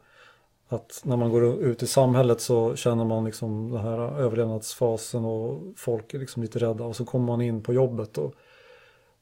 [0.69, 5.63] Att när man går ut i samhället så känner man liksom den här överlevnadsfasen och
[5.77, 8.35] folk är liksom lite rädda och så kommer man in på jobbet och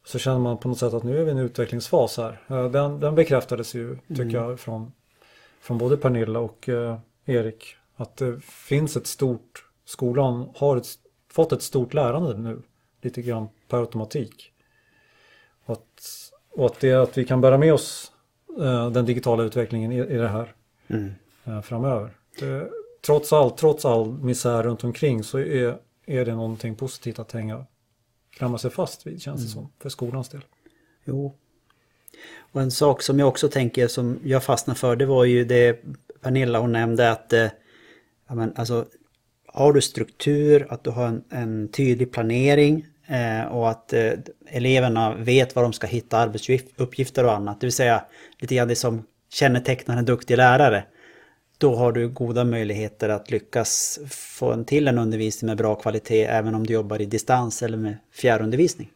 [0.05, 2.69] så känner man på något sätt att nu är vi i en utvecklingsfas här.
[2.69, 4.93] Den, den bekräftades ju, tycker jag, från,
[5.61, 7.77] från både Pernilla och eh, Erik.
[7.97, 10.87] Att det finns ett stort, skolan har ett,
[11.33, 12.63] fått ett stort lärande nu,
[13.03, 14.53] lite grann per automatik.
[15.65, 18.13] Och att, och att det att vi kan bära med oss
[18.59, 20.55] eh, den digitala utvecklingen i, i det här
[20.91, 21.15] Mm.
[21.45, 22.11] eh, framöver.
[22.39, 22.71] Det,
[23.07, 27.67] trots allt, trots all misär runt omkring så är, är det någonting positivt att hänga,
[28.31, 30.41] klamra sig fast vid känns det som, för skolans del.
[31.05, 31.35] Jo.
[32.53, 35.81] Och en sak som jag också tänker som jag fastnade för det var ju det
[36.21, 37.49] Pernilla hon nämnde att eh,
[38.27, 38.87] ja, men, alltså,
[39.59, 44.13] har du struktur, att du har en, en tydlig planering eh, och att eh,
[44.47, 47.61] eleverna vet var de ska hitta arbetsuppgifter och annat.
[47.61, 48.05] Det vill säga
[48.39, 50.85] lite grann det som kännetecknar en duktig lärare.
[51.59, 56.25] Då har du goda möjligheter att lyckas få en till en undervisning med bra kvalitet
[56.25, 58.91] även om du jobbar i distans eller med fjärrundervisning.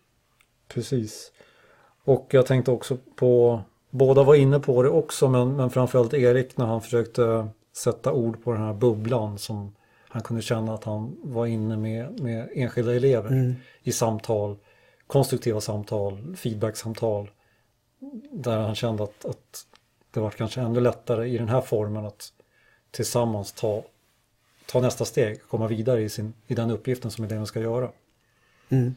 [0.69, 1.33] Precis.
[2.05, 3.61] Och jag tänkte också på,
[3.91, 8.45] båda var inne på det också, men, men framförallt Erik när han försökte sätta ord
[8.45, 9.73] på den här bubblan som
[10.13, 14.57] han kunde känna att han var inne med, med enskilda elever i samtal,
[15.07, 17.31] konstruktiva samtal, feedbacksamtal.
[18.33, 19.67] Där han kände att, att
[20.11, 22.33] det var kanske ännu lättare i den här formen att
[22.91, 23.85] tillsammans ta,
[24.67, 27.91] ta nästa steg, komma vidare i, sin, i den uppgiften som eleven ska göra.
[28.69, 28.95] Mm.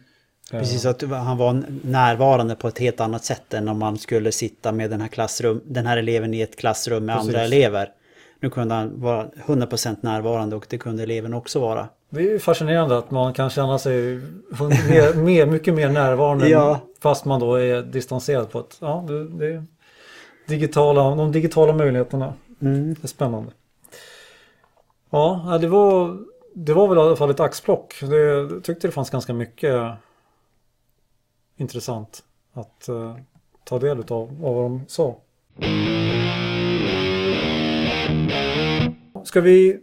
[0.52, 4.72] Precis, att han var närvarande på ett helt annat sätt än om man skulle sitta
[4.72, 7.30] med den här, klassrum, den här eleven i ett klassrum med Precis.
[7.30, 7.92] andra elever.
[8.46, 11.90] Nu kunde han vara 100% närvarande och det kunde eleven också vara.
[12.10, 14.22] Det är fascinerande att man kan känna sig
[14.90, 16.80] mer, mer, mycket mer närvarande ja.
[17.00, 18.78] fast man då är distanserad på ett...
[18.80, 19.66] Ja, det, det
[20.48, 22.34] digitala, de digitala möjligheterna.
[22.62, 22.94] Mm.
[22.94, 23.52] Det är spännande.
[25.10, 26.18] Ja, det var,
[26.54, 27.96] det var väl i alla fall ett axplock.
[28.02, 29.92] Det, jag tyckte det fanns ganska mycket
[31.58, 32.24] intressant
[32.54, 33.16] att uh,
[33.64, 35.16] ta del av, av vad de sa.
[39.26, 39.80] Ska vi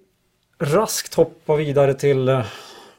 [0.58, 2.46] raskt hoppa vidare till eh,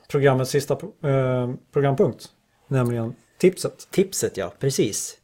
[0.08, 2.26] programmets sista eh, programpunkt.
[2.68, 3.88] Nämligen tipset.
[3.91, 5.18] Tipset ja, precis.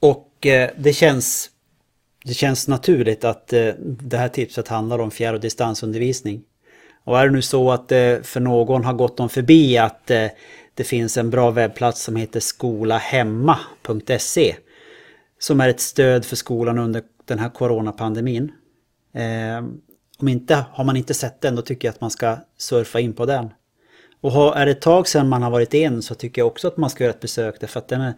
[0.00, 1.50] Och eh, det känns
[2.24, 3.48] det känns naturligt att
[3.82, 6.42] det här tipset handlar om fjärr och distansundervisning.
[7.04, 10.06] Och är det nu så att det för någon har gått dem förbi att
[10.74, 14.56] det finns en bra webbplats som heter skolahemma.se
[15.38, 18.52] som är ett stöd för skolan under den här coronapandemin.
[20.20, 23.12] Om inte, har man inte sett den då tycker jag att man ska surfa in
[23.12, 23.48] på den.
[24.20, 26.76] Och är det ett tag sedan man har varit in så tycker jag också att
[26.76, 28.14] man ska göra ett besök därför att den är,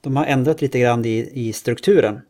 [0.00, 2.20] de har ändrat lite grann i, i strukturen.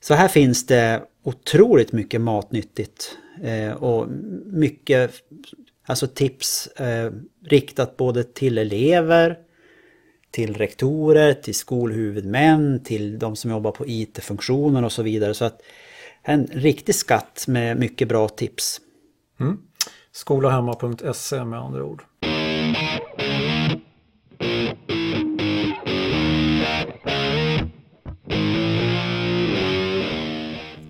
[0.00, 4.08] Så här finns det otroligt mycket matnyttigt eh, och
[4.46, 5.22] mycket
[5.90, 7.12] Alltså tips eh,
[7.44, 9.38] riktat både till elever,
[10.30, 15.34] till rektorer, till skolhuvudmän, till de som jobbar på IT-funktioner och så vidare.
[15.34, 15.62] Så att
[16.22, 18.80] en riktig skatt med mycket bra tips.
[19.40, 19.58] Mm.
[20.12, 22.02] Skolahemma.se med andra ord.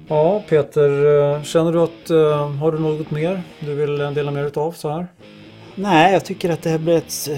[0.08, 4.44] Ja, Peter, eh, känner du att, uh, har du något mer du vill dela med
[4.44, 5.06] dig av så här?
[5.74, 7.28] Nej, jag tycker att det här blir ett,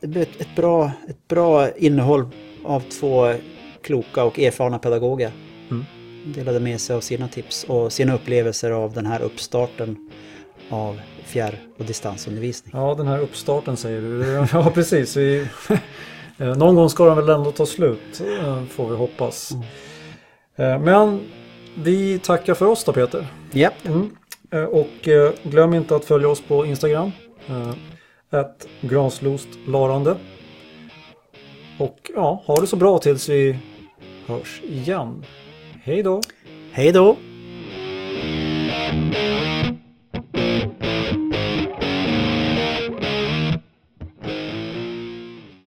[0.00, 2.26] det blir ett, ett, bra, ett bra innehåll
[2.64, 3.34] av två
[3.82, 5.32] kloka och erfarna pedagoger.
[6.24, 10.10] Delade med sig av sina tips och sina upplevelser av den här uppstarten
[10.70, 12.72] av fjärr och distansundervisning.
[12.76, 14.46] Ja, den här uppstarten säger du.
[14.52, 15.16] Ja, precis.
[15.16, 15.48] Vi,
[16.38, 18.22] eh, någon gång ska den väl ändå ta slut,
[18.70, 19.52] får vi hoppas.
[20.56, 20.84] Mm.
[20.84, 21.20] Men
[21.74, 23.26] vi tackar för oss då Peter.
[23.52, 23.74] Japp.
[23.84, 23.94] Yep.
[23.94, 24.10] Mm.
[24.52, 27.10] Eh, och eh, glöm inte att följa oss på Instagram.
[28.30, 30.16] Ett eh, granslostlarande.
[31.78, 33.58] Och ja, ha det så bra tills vi
[34.26, 35.24] hörs igen.
[35.84, 36.20] Hej då!
[36.72, 37.16] Hej då!